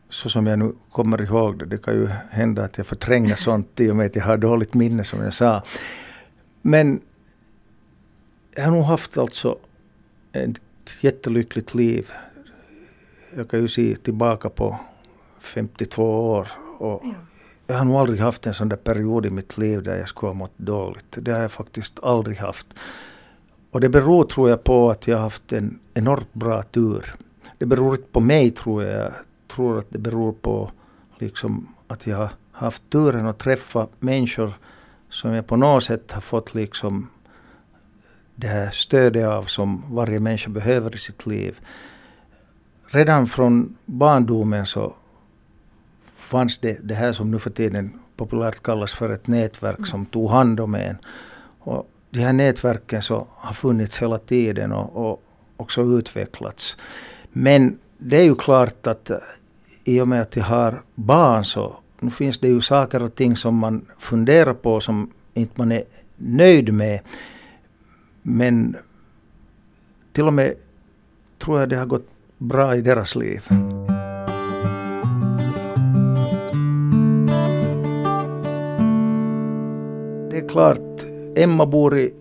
så 0.09 0.29
som 0.29 0.47
jag 0.47 0.59
nu 0.59 0.73
kommer 0.91 1.23
ihåg 1.23 1.59
det. 1.59 1.67
Det 1.67 1.79
kan 1.79 1.95
ju 1.95 2.09
hända 2.31 2.65
att 2.65 2.79
jag 2.79 2.87
förtränger 2.87 3.37
sånt 3.49 3.81
i 3.81 3.91
och 3.91 3.97
med 3.97 4.07
att 4.07 4.17
jag 4.17 4.25
har 4.25 4.37
dåligt 4.37 4.75
minne 4.75 5.05
som 5.05 5.23
jag 5.23 5.35
sa. 5.35 5.63
Men 6.63 7.01
jag 8.57 8.65
har 8.65 8.71
nog 8.71 8.85
haft 8.85 9.19
alltså 9.19 9.59
ett 10.85 11.05
jättelyckligt 11.05 11.75
liv. 11.75 12.11
Jag 13.37 13.49
kan 13.49 13.61
ju 13.61 13.69
se 13.69 13.97
tillbaka 13.97 14.49
på 14.49 14.79
52 15.41 16.31
år 16.31 16.49
och 16.79 17.03
jag 17.67 17.75
har 17.75 17.85
nog 17.85 17.97
aldrig 17.97 18.21
haft 18.21 18.47
en 18.47 18.55
sån 18.55 18.69
där 18.69 18.77
period 18.77 19.27
i 19.27 19.31
mitt 19.31 19.59
liv 19.59 19.83
där 19.83 19.97
jag 19.97 20.09
skulle 20.09 20.31
ha 20.31 20.35
mått 20.35 20.59
dåligt. 20.59 21.17
Det 21.17 21.33
har 21.33 21.41
jag 21.41 21.53
faktiskt 21.53 22.01
aldrig 22.03 22.37
haft. 22.37 22.67
Och 23.71 23.81
det 23.81 23.89
beror 23.89 24.25
tror 24.25 24.51
jag 24.51 24.65
på 24.65 24.91
att 24.91 25.09
jag 25.09 25.17
har 25.17 25.23
haft 25.23 25.53
en 25.53 25.79
enormt 25.95 26.35
bra 26.35 26.63
tur. 26.63 27.15
Det 27.59 27.67
beror 27.67 27.95
inte 27.95 28.09
på 28.13 28.21
mig 28.21 28.51
tror 28.51 28.85
jag 28.85 29.13
tror 29.49 29.79
att 29.79 29.87
det 29.89 29.99
beror 29.99 30.33
på 30.33 30.71
liksom 31.19 31.75
att 31.87 32.07
jag 32.07 32.17
har 32.17 32.31
haft 32.53 32.83
turen 32.91 33.27
att 33.27 33.39
träffa 33.39 33.87
människor 33.99 34.53
som 35.09 35.33
jag 35.33 35.47
på 35.47 35.57
något 35.57 35.85
sätt 35.85 36.13
har 36.13 36.21
fått 36.21 36.55
liksom 36.55 37.09
det 38.35 38.47
här 38.47 38.71
stödet 38.71 39.27
av 39.27 39.43
som 39.43 39.85
varje 39.95 40.21
människa 40.21 40.51
behöver 40.51 40.95
i 40.95 40.99
sitt 40.99 41.27
liv. 41.27 41.61
Redan 42.87 43.27
från 43.27 43.77
barndomen 43.87 44.67
så 44.67 44.95
fanns 46.17 46.59
det 46.59 46.79
det 46.83 46.95
här 46.95 47.13
som 47.13 47.31
nu 47.31 47.39
för 47.39 47.51
tiden 47.51 48.01
populärt 48.17 48.63
kallas 48.63 48.93
för 48.95 49.11
ett 49.11 49.27
nätverk 49.27 49.87
som 49.87 50.07
tog 50.07 50.31
hand 50.31 50.61
om 50.61 50.75
en. 50.75 50.97
Och 51.59 51.91
de 52.11 52.21
här 52.21 52.33
nätverken 52.33 53.03
så 53.03 53.27
har 53.31 53.53
funnits 53.53 54.03
hela 54.03 54.19
tiden 54.19 54.73
och, 54.73 55.11
och 55.11 55.23
också 55.57 55.83
utvecklats. 55.83 56.77
Men 57.33 57.79
det 57.99 58.17
är 58.17 58.25
ju 58.25 58.35
klart 58.35 58.87
att 58.87 59.11
i 59.85 60.01
och 60.01 60.09
med 60.09 60.21
att 60.21 60.37
jag 60.37 60.45
har 60.45 60.83
barn 60.95 61.45
så 61.45 61.77
nu 62.01 62.11
finns 62.11 62.39
det 62.39 62.49
ju 62.49 62.61
saker 62.61 63.03
och 63.03 63.15
ting 63.15 63.37
som 63.37 63.57
man 63.57 63.87
funderar 63.99 64.55
på 64.55 64.81
som 64.81 65.11
inte 65.35 65.53
man 65.57 65.73
är 65.73 65.85
nöjd 66.17 66.75
med. 66.75 67.01
Men 68.23 68.77
till 70.13 70.27
och 70.27 70.33
med 70.33 70.55
tror 71.39 71.61
jag 71.61 71.69
det 71.69 71.77
har 71.77 71.87
gått 71.87 72.09
bra 72.39 72.77
i 72.77 72.81
deras 72.81 73.17
liv. 73.17 73.45
Det 80.31 80.39
är 80.39 80.49
klart, 80.49 81.03
Emma 81.37 81.67
bor 81.67 81.99
i 81.99 82.15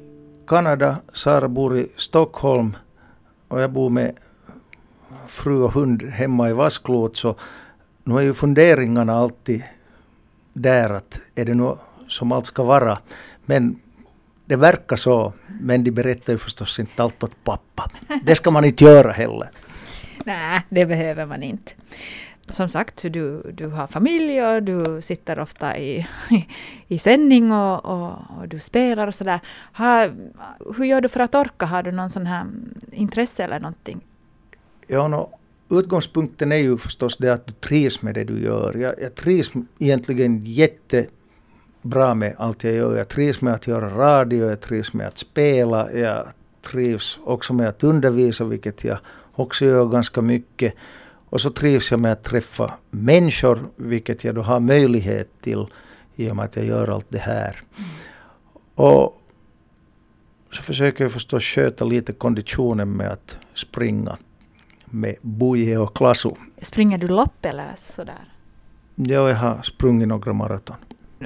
Kanada, 0.47 0.97
Sara 1.13 1.47
bor 1.47 1.77
i 1.77 1.87
Stockholm 1.95 2.77
och 3.47 3.61
jag 3.61 3.71
bor 3.71 3.89
med 3.89 4.15
fru 5.27 5.63
och 5.63 5.73
hund 5.73 6.03
hemma 6.03 6.49
i 6.49 6.53
Vasklot 6.53 7.17
så 7.17 7.35
nu 8.03 8.17
är 8.17 8.21
ju 8.21 8.33
funderingarna 8.33 9.13
alltid 9.13 9.63
där 10.53 10.89
att 10.89 11.19
är 11.35 11.45
det 11.45 11.53
nu 11.53 11.75
som 12.07 12.31
allt 12.31 12.45
ska 12.45 12.63
vara. 12.63 12.97
Men 13.45 13.79
det 14.51 14.57
verkar 14.57 14.95
så, 14.95 15.33
men 15.61 15.83
de 15.83 15.91
berättar 15.91 16.33
ju 16.33 16.37
förstås 16.37 16.79
inte 16.79 17.03
allt 17.03 17.23
åt 17.23 17.43
pappa. 17.43 17.91
Det 18.23 18.35
ska 18.35 18.51
man 18.51 18.65
inte 18.65 18.83
göra 18.83 19.11
heller. 19.11 19.49
Nej, 20.25 20.61
det 20.69 20.85
behöver 20.85 21.25
man 21.25 21.43
inte. 21.43 21.71
Som 22.49 22.69
sagt, 22.69 23.01
du, 23.01 23.51
du 23.53 23.67
har 23.67 23.87
familj 23.87 24.43
och 24.43 24.63
du 24.63 25.01
sitter 25.01 25.39
ofta 25.39 25.77
i, 25.77 26.07
i, 26.87 26.97
sändning 26.97 27.51
och, 27.51 27.85
och, 27.85 28.11
och, 28.37 28.47
du 28.47 28.59
spelar 28.59 29.07
och 29.07 29.15
sådär. 29.15 29.39
Hur 30.77 30.85
gör 30.85 31.01
du 31.01 31.09
för 31.09 31.19
att 31.19 31.35
orka? 31.35 31.65
Har 31.65 31.83
du 31.83 31.91
någon 31.91 32.09
sån 32.09 32.25
här 32.25 32.45
intresse 32.91 33.43
eller 33.43 33.59
någonting? 33.59 34.01
Ja, 34.87 35.07
no, 35.07 35.29
utgångspunkten 35.69 36.51
är 36.51 36.55
ju 36.55 36.77
förstås 36.77 37.17
det 37.17 37.33
att 37.33 37.47
du 37.47 37.53
trivs 37.53 38.01
med 38.01 38.13
det 38.13 38.23
du 38.23 38.43
gör. 38.43 38.77
Jag, 38.77 38.93
jag 39.01 39.15
trivs 39.15 39.51
egentligen 39.79 40.43
jättebra 41.81 42.15
med 42.15 42.35
allt 42.37 42.63
jag 42.63 42.73
gör. 42.73 42.97
Jag 42.97 43.07
trivs 43.07 43.41
med 43.41 43.53
att 43.53 43.67
göra 43.67 43.89
radio, 43.89 44.49
jag 44.49 44.61
trivs 44.61 44.93
med 44.93 45.07
att 45.07 45.17
spela, 45.17 45.91
jag 45.91 46.27
trivs 46.61 47.19
också 47.25 47.53
med 47.53 47.67
att 47.67 47.83
undervisa, 47.83 48.45
vilket 48.45 48.83
jag 48.83 48.97
också 49.35 49.65
gör 49.65 49.85
ganska 49.85 50.21
mycket. 50.21 50.73
Och 51.31 51.41
så 51.41 51.51
trivs 51.51 51.91
jag 51.91 51.99
med 51.99 52.11
att 52.11 52.23
träffa 52.23 52.73
människor, 52.91 53.59
vilket 53.75 54.23
jag 54.23 54.35
då 54.35 54.41
har 54.41 54.59
möjlighet 54.59 55.29
till 55.41 55.65
i 56.15 56.29
och 56.29 56.35
med 56.35 56.45
att 56.45 56.55
jag 56.55 56.65
gör 56.65 56.89
allt 56.89 57.07
det 57.09 57.21
här. 57.21 57.63
Och 58.75 59.17
så 60.51 60.61
försöker 60.61 61.03
jag 61.03 61.11
förstås 61.11 61.43
sköta 61.43 61.85
lite 61.85 62.13
konditionen 62.13 62.97
med 62.97 63.11
att 63.11 63.37
springa 63.53 64.17
med 64.85 65.15
Buje 65.21 65.77
och 65.77 65.95
Klasu. 65.95 66.31
Springer 66.61 66.97
du 66.97 67.07
lopp 67.07 67.45
eller 67.45 67.73
sådär? 67.77 68.33
Ja, 68.95 69.29
jag 69.29 69.35
har 69.35 69.61
sprungit 69.61 70.07
några 70.07 70.33
maraton. 70.33 70.75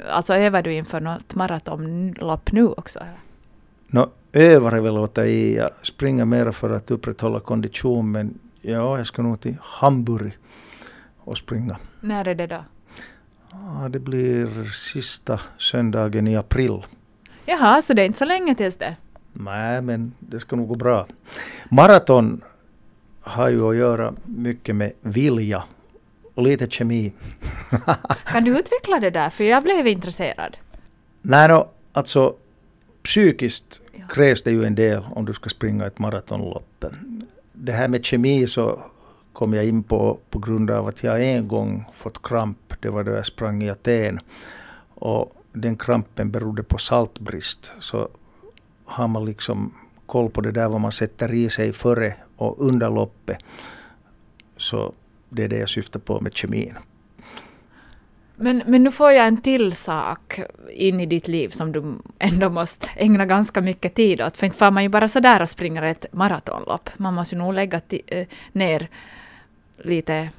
Alltså 0.10 0.34
övar 0.34 0.62
du 0.62 0.74
inför 0.74 1.00
något 1.00 1.36
maratonlopp 1.36 2.52
nu 2.52 2.68
också? 2.68 3.00
Eller? 3.00 3.20
Nå, 3.88 4.10
övar 4.34 4.72
är 4.72 4.82
väl 4.82 4.98
åt 4.98 5.18
i. 5.18 5.56
Jag 5.56 5.72
springer 5.84 6.26
mera 6.26 6.52
för 6.52 6.70
att 6.70 6.92
upprätthålla 6.92 7.40
kondition 7.40 8.12
men 8.12 8.40
ja, 8.62 8.98
jag 8.98 9.08
ska 9.08 9.22
nog 9.22 9.40
till 9.40 9.58
Hamburg 9.62 10.38
och 11.18 11.38
springa. 11.38 11.78
När 12.02 12.28
är 12.28 12.36
det 12.36 12.48
då? 12.48 12.64
Ja, 13.52 13.90
det 13.90 14.00
blir 14.00 14.64
sista 14.72 15.40
söndagen 15.58 16.28
i 16.28 16.36
april. 16.36 16.86
Jaha, 17.46 17.82
så 17.82 17.94
det 17.94 18.02
är 18.02 18.06
inte 18.06 18.18
så 18.18 18.26
länge 18.26 18.56
tills 18.56 18.76
det? 18.76 18.96
Nej, 19.34 19.82
men 19.82 20.14
det 20.20 20.40
ska 20.40 20.56
nog 20.56 20.68
gå 20.68 20.76
bra. 20.76 21.08
Maraton 21.70 22.42
har 23.22 23.50
ju 23.50 23.70
att 23.70 23.76
göra 23.76 24.14
mycket 24.26 24.76
med 24.76 24.92
vilja 25.02 25.64
och 26.36 26.44
lite 26.44 26.70
kemi. 26.70 27.14
kan 28.26 28.44
du 28.44 28.60
utveckla 28.60 29.00
det 29.00 29.10
där? 29.10 29.30
För 29.30 29.44
jag 29.44 29.64
blev 29.64 29.88
intresserad. 29.88 30.58
Nej, 31.22 31.48
no, 31.48 31.68
alltså 31.92 32.36
psykiskt 33.04 33.82
ja. 33.94 34.08
krävs 34.08 34.44
det 34.44 34.52
ju 34.52 34.66
en 34.66 34.76
del 34.76 35.04
om 35.16 35.26
du 35.26 35.34
ska 35.34 35.50
springa 35.50 35.86
ett 35.86 36.00
maratonlopp. 36.00 36.86
Det 37.54 37.72
här 37.72 37.88
med 37.88 38.06
kemi 38.06 38.48
så 38.48 38.80
kom 39.34 39.54
jag 39.54 39.66
in 39.66 39.84
på 39.84 40.20
på 40.30 40.40
grund 40.40 40.72
av 40.72 40.88
att 40.88 41.04
jag 41.04 41.26
en 41.26 41.48
gång 41.48 41.86
fått 41.94 42.22
kramp. 42.22 42.74
Det 42.80 42.90
var 42.90 43.04
då 43.04 43.12
jag 43.12 43.26
sprang 43.26 43.64
i 43.64 43.70
Aten. 43.70 44.20
Och 44.96 45.34
den 45.54 45.78
krampen 45.78 46.32
berodde 46.32 46.64
på 46.64 46.78
saltbrist. 46.78 47.74
Så 47.80 48.10
har 48.86 49.08
man 49.08 49.26
liksom 49.26 49.74
koll 50.06 50.30
på 50.30 50.42
det 50.42 50.52
där 50.52 50.70
vad 50.70 50.82
man 50.82 50.92
sätter 50.92 51.34
i 51.34 51.50
sig 51.50 51.74
före 51.74 52.16
och 52.36 52.56
under 52.68 52.90
loppet. 52.90 53.38
Så 54.58 54.94
det 55.36 55.44
är 55.44 55.48
det 55.48 55.58
jag 55.58 55.70
syftar 55.70 56.00
på 56.00 56.20
med 56.20 56.34
kemin. 56.34 56.74
Men, 58.36 58.64
men 58.66 58.84
nu 58.84 58.92
får 58.92 59.12
jag 59.12 59.28
en 59.28 59.42
till 59.42 59.76
sak 59.76 60.40
in 60.74 61.00
i 61.00 61.06
ditt 61.06 61.28
liv 61.28 61.50
som 61.50 61.72
du 61.72 61.96
ändå 62.20 62.50
måste 62.50 62.90
ägna 62.96 63.26
ganska 63.26 63.62
mycket 63.62 63.96
tid 63.96 64.22
åt. 64.22 64.38
För 64.38 64.46
inte 64.46 64.58
får 64.58 64.72
man 64.72 64.84
ju 64.84 64.90
bara 64.90 65.08
sådär 65.08 65.42
och 65.42 65.50
springer 65.50 65.84
ett 65.84 66.06
maratonlopp. 66.12 66.90
Man 66.98 67.14
måste 67.14 67.36
ju 67.36 67.42
nog 67.42 67.54
lägga 67.54 67.82
eh, 68.08 68.28
ner 68.52 68.90
lite 69.78 70.30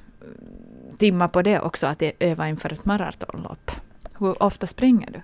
timmar 0.99 1.29
på 1.29 1.43
det 1.43 1.61
också, 1.61 1.87
att 1.87 2.03
öva 2.19 2.49
inför 2.49 2.73
ett 2.73 2.85
maratonlopp. 2.85 3.71
Hur 4.19 4.43
ofta 4.43 4.67
springer 4.67 5.11
du? 5.11 5.21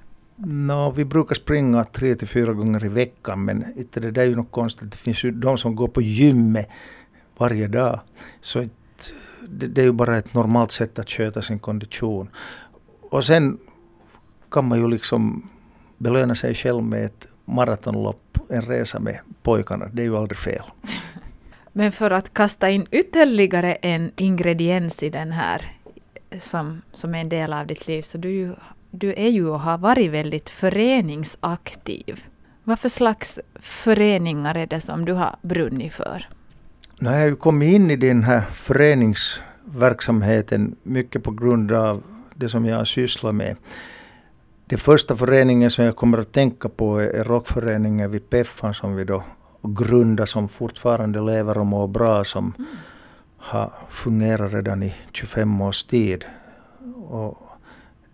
No, 0.47 0.91
vi 0.97 1.05
brukar 1.05 1.35
springa 1.35 1.85
tre 1.85 2.15
till 2.15 2.29
fyra 2.29 2.53
gånger 2.53 2.85
i 2.85 2.89
veckan 2.89 3.45
men 3.45 3.65
inte 3.79 4.01
det 4.01 4.11
där 4.11 4.23
är 4.23 4.27
ju 4.27 4.37
något 4.37 4.51
konstigt. 4.51 4.93
Det 4.93 4.99
finns 4.99 5.25
ju 5.25 5.31
de 5.31 5.59
som 5.59 5.77
går 5.77 5.89
på 5.89 6.03
gymmet 6.03 6.69
varje 7.37 7.69
dag. 7.69 8.01
Så 8.41 8.65
det, 9.49 9.67
det 9.67 9.81
är 9.81 9.85
ju 9.85 9.93
bara 9.93 10.19
ett 10.19 10.35
normalt 10.35 10.71
sätt 10.71 10.99
att 10.99 11.11
sköta 11.11 11.43
sin 11.43 11.59
kondition. 11.59 12.29
Och 13.11 13.25
sen 13.25 13.59
kan 14.51 14.69
man 14.69 14.79
ju 14.79 14.89
liksom 14.89 15.49
belöna 15.99 16.35
sig 16.35 16.55
själv 16.55 16.83
med 16.83 17.05
ett 17.05 17.29
maratonlopp, 17.45 18.39
en 18.49 18.63
resa 18.63 19.01
med 19.01 19.19
pojkarna. 19.43 19.89
Det 19.93 20.03
är 20.03 20.07
ju 20.07 20.17
aldrig 20.17 20.39
fel. 20.39 20.63
Men 21.73 21.93
för 21.93 22.11
att 22.11 22.35
kasta 22.35 22.71
in 22.71 22.87
ytterligare 22.91 23.75
en 23.75 24.13
ingrediens 24.17 25.03
i 25.03 25.11
den 25.11 25.33
här 25.33 25.73
som, 26.41 26.83
som 26.93 27.15
är 27.15 27.19
en 27.19 27.29
del 27.29 27.53
av 27.53 27.67
ditt 27.67 27.87
liv, 27.87 28.03
så 28.03 28.19
du, 28.19 28.57
du 28.91 29.13
är 29.13 29.29
ju 29.29 29.49
och 29.49 29.61
har 29.61 29.79
varit 29.79 30.11
väldigt 30.11 30.51
föreningsaktiv. 30.51 32.25
Vad 32.65 32.79
för 32.79 32.89
slags 32.89 33.41
föreningar 33.55 34.55
är 34.55 34.67
det 34.67 34.81
som 34.81 35.05
du 35.05 35.13
har 35.13 35.37
brunnit 35.43 35.93
för? 35.93 36.29
Har 37.01 37.13
jag 37.13 37.39
kommit 37.39 37.75
in 37.75 37.91
i 37.91 37.97
den 37.97 38.23
här 38.23 38.41
föreningsverksamheten 38.41 40.77
mycket 40.83 41.23
på 41.23 41.31
grund 41.31 41.73
av 41.73 42.03
det 42.35 42.49
som 42.49 42.67
jag 42.67 42.87
sysslar 42.87 43.33
med. 43.33 43.57
Den 44.67 44.79
första 44.79 45.17
föreningen 45.17 45.71
som 45.71 45.85
jag 45.85 45.97
kommer 45.97 46.19
att 46.19 46.33
tänka 46.33 46.69
på 46.69 46.99
är 46.99 47.25
rockföreningen 47.25 48.11
vid 48.11 48.31
Peffan 48.31 48.75
som 48.75 48.97
vi 48.97 49.05
då 49.05 49.25
grundade 49.63 50.27
som 50.27 50.49
fortfarande 50.49 51.21
lever 51.21 51.59
och 51.59 51.67
mår 51.67 51.89
bra 51.89 52.25
som 52.25 52.55
mm. 52.59 52.71
har 53.37 53.73
fungerat 53.91 54.53
redan 54.53 54.83
i 54.83 54.95
25 55.13 55.61
års 55.61 55.85
tid. 55.85 56.25
Och 57.09 57.39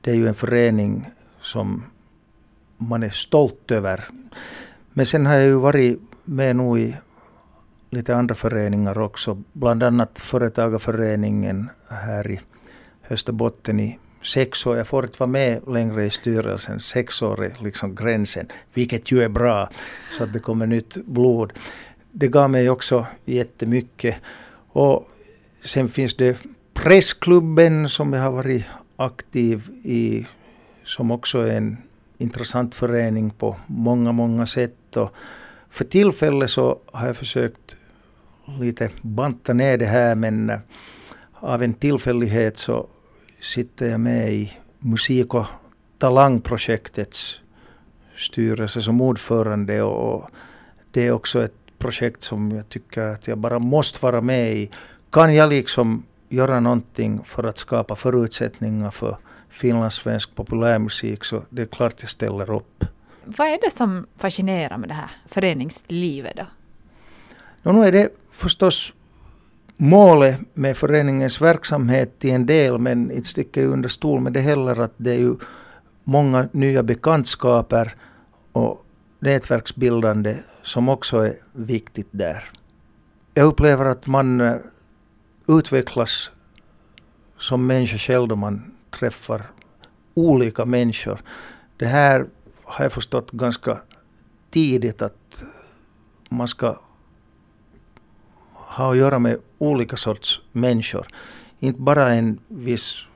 det 0.01 0.11
är 0.11 0.15
ju 0.15 0.29
en 0.29 0.35
förening 0.35 1.07
som 1.41 1.85
man 2.77 3.03
är 3.03 3.11
stolt 3.11 3.71
över. 3.71 4.05
Men 4.93 5.07
sen 5.07 5.27
har 5.27 5.35
jag 5.35 5.45
ju 5.45 5.55
varit 5.55 6.01
med 6.25 6.57
nu 6.57 6.79
i 6.79 6.97
lite 7.91 8.17
andra 8.17 8.35
föreningar 8.35 8.99
också. 8.99 9.43
Bland 9.53 9.83
annat 9.83 10.19
Företagarföreningen 10.19 11.71
här 11.91 12.31
i 12.31 12.41
Österbotten 13.11 13.81
i 13.81 13.99
sex 14.23 14.67
år. 14.67 14.77
Jag 14.77 14.87
får 14.87 15.05
inte 15.05 15.19
vara 15.19 15.31
med 15.31 15.69
längre 15.69 16.05
i 16.05 16.11
styrelsen. 16.11 16.81
Sex 16.81 17.23
år 17.23 17.45
är 17.45 17.57
liksom 17.59 17.95
gränsen, 17.95 18.47
vilket 18.75 19.13
ju 19.13 19.23
är 19.23 19.29
bra. 19.29 19.69
Så 20.11 20.25
att 20.25 20.33
det 20.33 20.39
kommer 20.39 20.67
nytt 20.67 20.97
blod. 20.97 21.53
Det 22.13 22.29
gav 22.29 22.51
mig 22.51 22.71
också 22.71 23.07
jättemycket. 23.25 24.17
Och 24.69 25.09
sen 25.65 25.89
finns 25.89 26.15
det 26.15 26.37
Pressklubben 26.75 27.89
som 27.89 28.13
jag 28.13 28.21
har 28.21 28.31
varit 28.31 28.65
aktiv 28.97 29.69
i. 29.83 30.27
Som 30.85 31.11
också 31.11 31.39
är 31.39 31.57
en 31.57 31.77
intressant 32.19 32.75
förening 32.75 33.31
på 33.31 33.57
många, 33.67 34.13
många 34.13 34.47
sätt. 34.47 34.97
Och 34.97 35.11
för 35.71 35.85
tillfället 35.85 36.51
så 36.51 36.81
har 36.93 37.07
jag 37.07 37.17
försökt 37.17 37.77
lite 38.61 38.91
banta 39.03 39.53
ner 39.53 39.79
det 39.79 39.87
här 39.87 40.15
men 40.15 40.53
av 41.33 41.63
en 41.63 41.75
tillfällighet 41.75 42.57
så 42.57 42.87
sitter 43.41 43.91
jag 43.91 44.01
med 44.01 44.33
i 44.33 44.53
musik 44.79 45.35
och 45.35 45.47
talangprojektets 45.99 47.41
styrelse 48.17 48.83
som 48.83 49.01
ordförande 49.01 49.83
och 49.83 50.31
det 50.91 51.07
är 51.07 51.13
också 51.13 51.45
ett 51.45 51.55
projekt 51.79 52.23
som 52.23 52.51
jag 52.51 52.69
tycker 52.69 53.03
att 53.03 53.29
jag 53.29 53.39
bara 53.39 53.59
måste 53.59 53.99
vara 54.03 54.21
med 54.21 54.57
i. 54.57 54.71
Kan 55.11 55.35
jag 55.35 55.49
liksom 55.51 56.03
göra 56.29 56.61
någonting 56.61 57.25
för 57.25 57.45
att 57.45 57.59
skapa 57.59 57.97
förutsättningar 57.97 58.91
för 58.91 59.17
finlandssvensk 59.49 60.35
populärmusik 60.35 61.25
så 61.25 61.43
det 61.51 61.63
är 61.63 61.67
klart 61.67 61.95
jag 62.01 62.11
ställer 62.11 62.51
upp. 62.51 62.85
Vad 63.25 63.49
är 63.49 63.59
det 63.63 63.71
som 63.71 64.07
fascinerar 64.17 64.79
med 64.79 64.89
det 64.89 64.95
här 64.95 65.11
föreningslivet 65.27 66.37
då? 66.37 66.47
No, 67.63 67.73
nu 67.73 67.87
är 67.87 67.93
det 67.93 68.09
förstås 68.39 68.93
målet 69.77 70.39
med 70.55 70.77
föreningens 70.77 71.41
verksamhet 71.41 72.19
till 72.19 72.31
en 72.31 72.47
del, 72.47 72.79
men 72.79 73.11
inte 73.11 73.29
sticker 73.29 73.63
jag 73.63 73.73
under 73.73 73.89
stol 73.89 74.21
med 74.21 74.33
det 74.33 74.41
heller 74.41 74.81
att 74.81 74.93
det 74.97 75.11
är 75.11 75.19
ju 75.19 75.37
många 76.05 76.49
nya 76.53 76.83
bekantskaper 76.83 77.95
och 78.53 78.85
nätverksbildande 79.19 80.37
som 80.63 80.89
också 80.89 81.19
är 81.19 81.35
viktigt 81.53 82.09
där. 82.11 82.45
Jag 83.35 83.47
upplever 83.47 83.85
att 83.85 84.07
man 84.07 84.41
eh, 84.41 84.57
utvecklas 85.49 86.31
som 87.39 87.67
människa 87.67 87.99
själv 87.99 88.29
då 88.29 88.37
man 88.37 88.63
träffar 88.91 89.51
olika 90.15 90.65
människor. 90.65 91.21
Det 91.77 91.87
här 91.87 92.27
har 92.65 92.85
jag 92.85 92.93
förstått 92.93 93.31
ganska 93.31 93.79
tidigt 94.51 95.03
att 95.03 95.45
man 96.29 96.49
ska 96.49 96.77
ha 98.69 98.91
att 98.91 98.97
göra 98.97 99.19
med 99.19 99.39
olika 99.59 99.97
sorts 99.97 100.41
människor. 100.53 101.07
Inte 101.59 101.81
bara 101.81 102.15
en 102.15 102.39
viss 102.49 103.07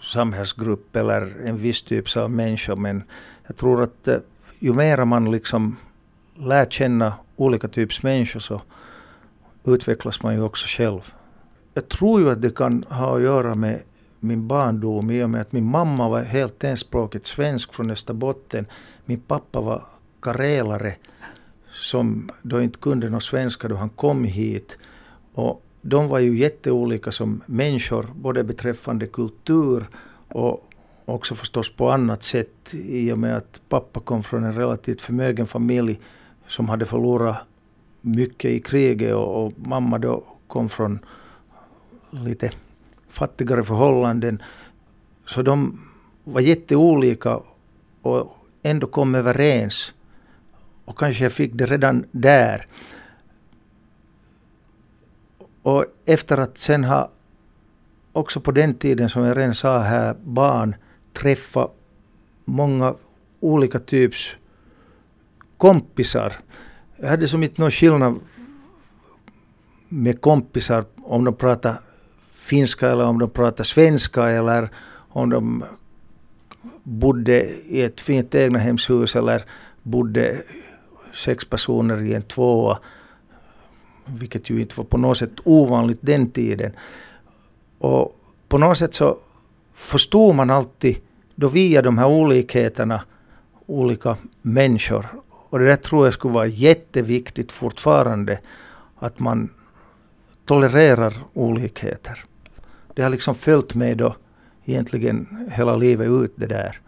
samhällsgrupp 0.00 0.96
eller 0.96 1.36
en 1.44 1.58
viss 1.58 1.82
typ 1.82 2.16
av 2.16 2.30
människor 2.30 2.76
men 2.76 3.02
jag 3.46 3.56
tror 3.56 3.82
att 3.82 4.08
eh, 4.08 4.16
ju 4.58 4.72
mer 4.72 5.04
man 5.04 5.30
liksom 5.30 5.76
lär 6.36 6.64
känna 6.64 7.14
olika 7.36 7.68
typs 7.68 8.02
människor 8.02 8.40
så 8.40 8.62
utvecklas 9.64 10.22
man 10.22 10.34
ju 10.34 10.42
också 10.42 10.66
själv. 10.68 11.12
Jag 11.74 11.88
tror 11.88 12.20
ju 12.20 12.30
att 12.30 12.42
det 12.42 12.56
kan 12.56 12.84
ha 12.88 13.16
att 13.16 13.22
göra 13.22 13.54
med 13.54 13.80
min 14.20 14.48
barndom 14.48 15.10
i 15.10 15.22
och 15.22 15.30
med 15.30 15.40
att 15.40 15.52
min 15.52 15.64
mamma 15.64 16.08
var 16.08 16.22
helt 16.22 16.64
enspråkigt 16.64 17.26
svensk 17.26 17.74
från 17.74 17.90
Österbotten. 17.90 18.66
Min 19.04 19.20
pappa 19.20 19.60
var 19.60 19.82
karelare 20.20 20.94
som 21.78 22.30
då 22.42 22.62
inte 22.62 22.78
kunde 22.78 23.10
någon 23.10 23.20
svenska 23.20 23.68
då 23.68 23.76
han 23.76 23.88
kom 23.88 24.24
hit. 24.24 24.78
Och 25.34 25.62
de 25.82 26.08
var 26.08 26.18
ju 26.18 26.38
jätteolika 26.38 27.12
som 27.12 27.42
människor, 27.46 28.06
både 28.14 28.44
beträffande 28.44 29.06
kultur 29.06 29.86
och 30.28 30.68
också 31.04 31.34
förstås 31.34 31.72
på 31.72 31.90
annat 31.90 32.22
sätt 32.22 32.74
i 32.74 33.12
och 33.12 33.18
med 33.18 33.36
att 33.36 33.60
pappa 33.68 34.00
kom 34.00 34.22
från 34.22 34.44
en 34.44 34.52
relativt 34.52 35.00
förmögen 35.00 35.46
familj 35.46 36.00
som 36.46 36.68
hade 36.68 36.86
förlorat 36.86 37.48
mycket 38.00 38.50
i 38.50 38.60
kriget 38.60 39.14
och, 39.14 39.44
och 39.44 39.52
mamma 39.56 39.98
då 39.98 40.24
kom 40.46 40.68
från 40.68 40.98
lite 42.10 42.50
fattigare 43.08 43.62
förhållanden. 43.62 44.42
Så 45.26 45.42
de 45.42 45.80
var 46.24 46.40
jätteolika 46.40 47.40
och 48.02 48.36
ändå 48.62 48.86
kom 48.86 49.14
överens. 49.14 49.92
Och 50.88 50.98
kanske 50.98 51.22
jag 51.24 51.32
fick 51.32 51.52
det 51.54 51.66
redan 51.66 52.04
där. 52.12 52.66
Och 55.62 55.84
efter 56.04 56.38
att 56.38 56.58
sen 56.58 56.84
ha 56.84 57.10
också 58.12 58.40
på 58.40 58.52
den 58.52 58.74
tiden 58.74 59.08
som 59.08 59.24
jag 59.24 59.36
redan 59.36 59.54
sa 59.54 59.78
här 59.78 60.16
barn 60.24 60.76
träffa 61.12 61.68
många 62.44 62.94
olika 63.40 63.78
typs 63.78 64.36
kompisar. 65.56 66.32
Jag 66.96 67.08
hade 67.08 67.28
som 67.28 67.42
inte 67.42 67.60
någon 67.60 67.70
skillnad 67.70 68.20
med 69.88 70.20
kompisar 70.20 70.84
om 71.02 71.24
de 71.24 71.34
pratar 71.34 71.76
finska 72.34 72.88
eller 72.90 73.04
om 73.04 73.18
de 73.18 73.30
pratar 73.30 73.64
svenska 73.64 74.28
eller 74.28 74.70
om 75.08 75.30
de 75.30 75.64
bodde 76.82 77.44
i 77.50 77.82
ett 77.82 78.00
fint 78.00 78.34
egnahemshus 78.34 79.16
eller 79.16 79.44
bodde 79.82 80.42
sex 81.18 81.44
personer 81.44 82.02
i 82.02 82.14
en 82.14 82.22
tvåa. 82.22 82.78
Vilket 84.04 84.50
ju 84.50 84.60
inte 84.60 84.74
var 84.76 84.84
på 84.84 84.98
något 84.98 85.18
sätt 85.18 85.32
ovanligt 85.44 85.98
den 86.00 86.30
tiden. 86.30 86.72
Och 87.78 88.20
på 88.48 88.58
något 88.58 88.78
sätt 88.78 88.94
så 88.94 89.18
förstod 89.74 90.34
man 90.34 90.50
alltid 90.50 90.96
då 91.34 91.48
via 91.48 91.82
de 91.82 91.98
här 91.98 92.06
olikheterna 92.06 93.02
olika 93.66 94.16
människor. 94.42 95.06
Och 95.50 95.58
det 95.58 95.64
där 95.64 95.76
tror 95.76 96.06
jag 96.06 96.14
skulle 96.14 96.34
vara 96.34 96.46
jätteviktigt 96.46 97.52
fortfarande. 97.52 98.40
Att 98.98 99.18
man 99.18 99.50
tolererar 100.44 101.14
olikheter. 101.34 102.24
Det 102.94 103.02
har 103.02 103.10
liksom 103.10 103.34
följt 103.34 103.74
med 103.74 103.96
då 103.96 104.16
egentligen 104.64 105.48
hela 105.52 105.76
livet 105.76 106.08
ut 106.08 106.32
det 106.36 106.46
där. 106.46 106.80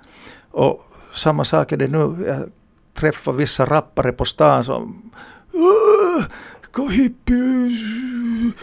Och 0.51 0.83
samma 1.15 1.45
sak 1.45 1.73
är 1.73 1.77
det 1.77 1.89
nu. 1.89 2.25
Jag 2.27 2.51
träffa 3.01 3.33
vissa 3.33 3.65
rappare 3.65 4.13
på 4.13 4.25
stan 4.25 4.65
som 4.65 5.13
äh, 5.55 6.91
hippi, 6.91 7.77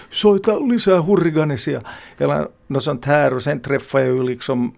soita 0.10 0.60
lisää 0.60 1.02
hurriganisia. 1.02 1.82
Eller 2.18 2.48
något 2.68 2.84
sånt 2.84 3.06
här. 3.06 3.34
Och 3.34 3.44
sen 3.44 3.60
träffar 3.60 4.00
jag 4.00 4.08
ju 4.08 4.24
liksom 4.24 4.74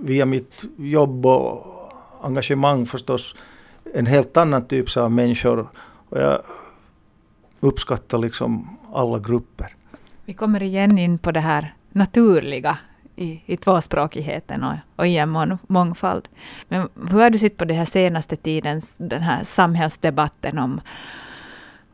via 0.00 0.26
mitt 0.26 0.64
jobb 0.76 1.26
och 1.26 1.92
engagemang 2.22 2.86
förstås 2.86 3.36
en 3.94 4.06
helt 4.06 4.36
annan 4.36 4.66
typ 4.66 4.96
av 4.96 5.12
människor. 5.12 5.68
Och 6.08 6.20
jag 6.20 6.42
uppskattar 7.60 8.18
liksom 8.18 8.78
alla 8.92 9.18
grupper. 9.18 9.76
Vi 10.24 10.34
kommer 10.34 10.62
igen 10.62 10.98
in 10.98 11.18
på 11.18 11.32
det 11.32 11.40
här 11.40 11.74
naturliga 11.92 12.78
i, 13.20 13.42
i 13.46 13.56
tvåspråkigheten 13.56 14.64
och, 14.64 14.74
och 14.96 15.06
i 15.06 15.16
en 15.16 15.58
mångfald. 15.66 16.28
Men 16.68 16.88
hur 17.10 17.20
har 17.20 17.30
du 17.30 17.38
sett 17.38 17.56
på 17.56 17.64
den 17.64 17.76
här 17.76 17.84
senaste 17.84 18.36
tidens 18.36 18.94
den 18.96 19.22
här 19.22 19.44
samhällsdebatten 19.44 20.58
om, 20.58 20.80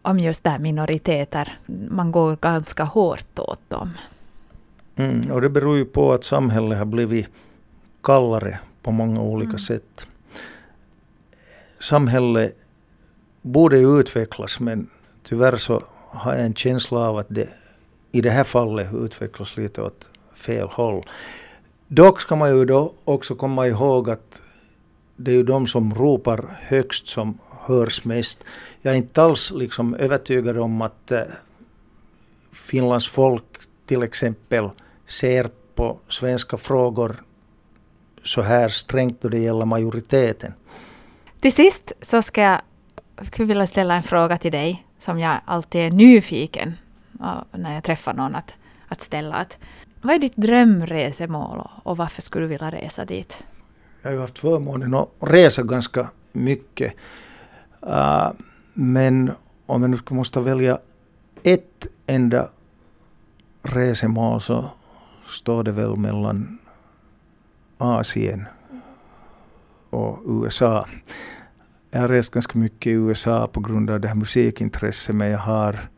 om 0.02 0.20
just 0.20 0.44
där 0.44 0.58
minoriteter? 0.58 1.58
Man 1.90 2.12
går 2.12 2.36
ganska 2.36 2.84
hårt 2.84 3.38
åt 3.38 3.70
dem. 3.70 3.92
Mm, 4.96 5.32
och 5.32 5.40
det 5.40 5.48
beror 5.48 5.76
ju 5.76 5.84
på 5.84 6.12
att 6.12 6.24
samhället 6.24 6.78
har 6.78 6.84
blivit 6.84 7.28
kallare 8.02 8.58
på 8.82 8.90
många 8.90 9.20
olika 9.20 9.48
mm. 9.48 9.58
sätt. 9.58 10.06
Samhället 11.80 12.56
borde 13.42 13.78
ju 13.78 14.00
utvecklas 14.00 14.60
men 14.60 14.88
tyvärr 15.22 15.56
så 15.56 15.82
har 16.10 16.32
jag 16.34 16.44
en 16.44 16.54
känsla 16.54 16.98
av 16.98 17.16
att 17.16 17.26
det 17.28 17.48
i 18.12 18.20
det 18.20 18.30
här 18.30 18.44
fallet 18.44 18.94
utvecklas 18.94 19.56
lite 19.56 19.82
åt 19.82 20.10
fel 20.36 20.68
håll. 20.68 21.04
Dock 21.88 22.20
ska 22.20 22.36
man 22.36 22.56
ju 22.56 22.64
då 22.64 22.92
också 23.04 23.34
komma 23.34 23.66
ihåg 23.66 24.10
att 24.10 24.40
det 25.16 25.30
är 25.30 25.34
ju 25.34 25.42
de 25.42 25.66
som 25.66 25.94
ropar 25.94 26.58
högst 26.60 27.06
som 27.06 27.38
hörs 27.60 28.04
mest. 28.04 28.44
Jag 28.82 28.94
är 28.94 28.98
inte 28.98 29.22
alls 29.22 29.50
liksom 29.50 29.94
övertygad 29.94 30.58
om 30.58 30.82
att 30.82 31.12
eh, 31.12 31.22
Finlands 32.52 33.08
folk 33.08 33.44
till 33.86 34.02
exempel 34.02 34.70
ser 35.06 35.50
på 35.74 35.98
svenska 36.08 36.56
frågor 36.56 37.16
så 38.24 38.42
här 38.42 38.68
strängt 38.68 39.22
då 39.22 39.28
det 39.28 39.38
gäller 39.38 39.64
majoriteten. 39.64 40.52
Till 41.40 41.52
sist 41.52 41.92
så 42.02 42.22
ska 42.22 42.40
jag 42.40 42.60
vilja 43.38 43.66
ställa 43.66 43.94
en 43.94 44.02
fråga 44.02 44.38
till 44.38 44.52
dig 44.52 44.86
som 44.98 45.18
jag 45.18 45.40
alltid 45.44 45.80
är 45.80 45.90
nyfiken 45.90 46.74
när 47.52 47.74
jag 47.74 47.84
träffar 47.84 48.14
någon 48.14 48.34
att, 48.34 48.54
att 48.88 49.00
ställa. 49.00 49.34
Att, 49.34 49.58
vad 50.02 50.14
är 50.14 50.18
ditt 50.18 50.36
drömresemål 50.36 51.68
och 51.82 51.96
varför 51.96 52.22
skulle 52.22 52.44
du 52.44 52.48
vilja 52.48 52.70
resa 52.70 53.04
dit? 53.04 53.44
Jag 54.02 54.10
har 54.10 54.14
ju 54.14 54.20
haft 54.20 54.38
förmånen 54.38 54.94
att 54.94 55.08
resa 55.20 55.62
ganska 55.62 56.10
mycket. 56.32 56.94
Uh, 57.86 58.32
men 58.74 59.32
om 59.66 59.82
jag 59.82 59.90
nu 59.90 59.98
måste 60.10 60.40
välja 60.40 60.78
ett 61.42 61.86
enda 62.06 62.48
resemål 63.62 64.40
så 64.40 64.70
står 65.28 65.64
det 65.64 65.72
väl 65.72 65.96
mellan 65.96 66.58
Asien 67.78 68.46
och 69.90 70.18
USA. 70.26 70.86
Jag 71.90 72.00
har 72.00 72.08
rest 72.08 72.30
ganska 72.30 72.58
mycket 72.58 72.86
i 72.86 72.94
USA 72.94 73.46
på 73.46 73.60
grund 73.60 73.90
av 73.90 74.00
det 74.00 74.08
här 74.08 74.14
musikintresset 74.14 75.14
men 75.14 75.28
jag 75.28 75.38
har 75.38 75.88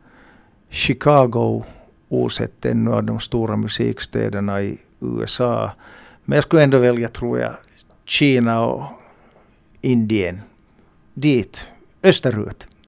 Chicago 0.69 1.63
osett 2.09 2.65
ännu 2.65 2.91
av 2.91 3.03
de 3.03 3.19
stora 3.19 3.55
musikstäderna 3.55 4.61
i 4.61 4.77
USA. 4.99 5.71
Men 6.25 6.35
jag 6.35 6.43
skulle 6.43 6.63
ändå 6.63 6.77
välja, 6.77 7.07
tror 7.07 7.39
jag, 7.39 7.53
Kina 8.05 8.65
och 8.65 8.83
Indien. 9.81 10.41
Dit, 11.13 11.71
österut. 12.03 12.67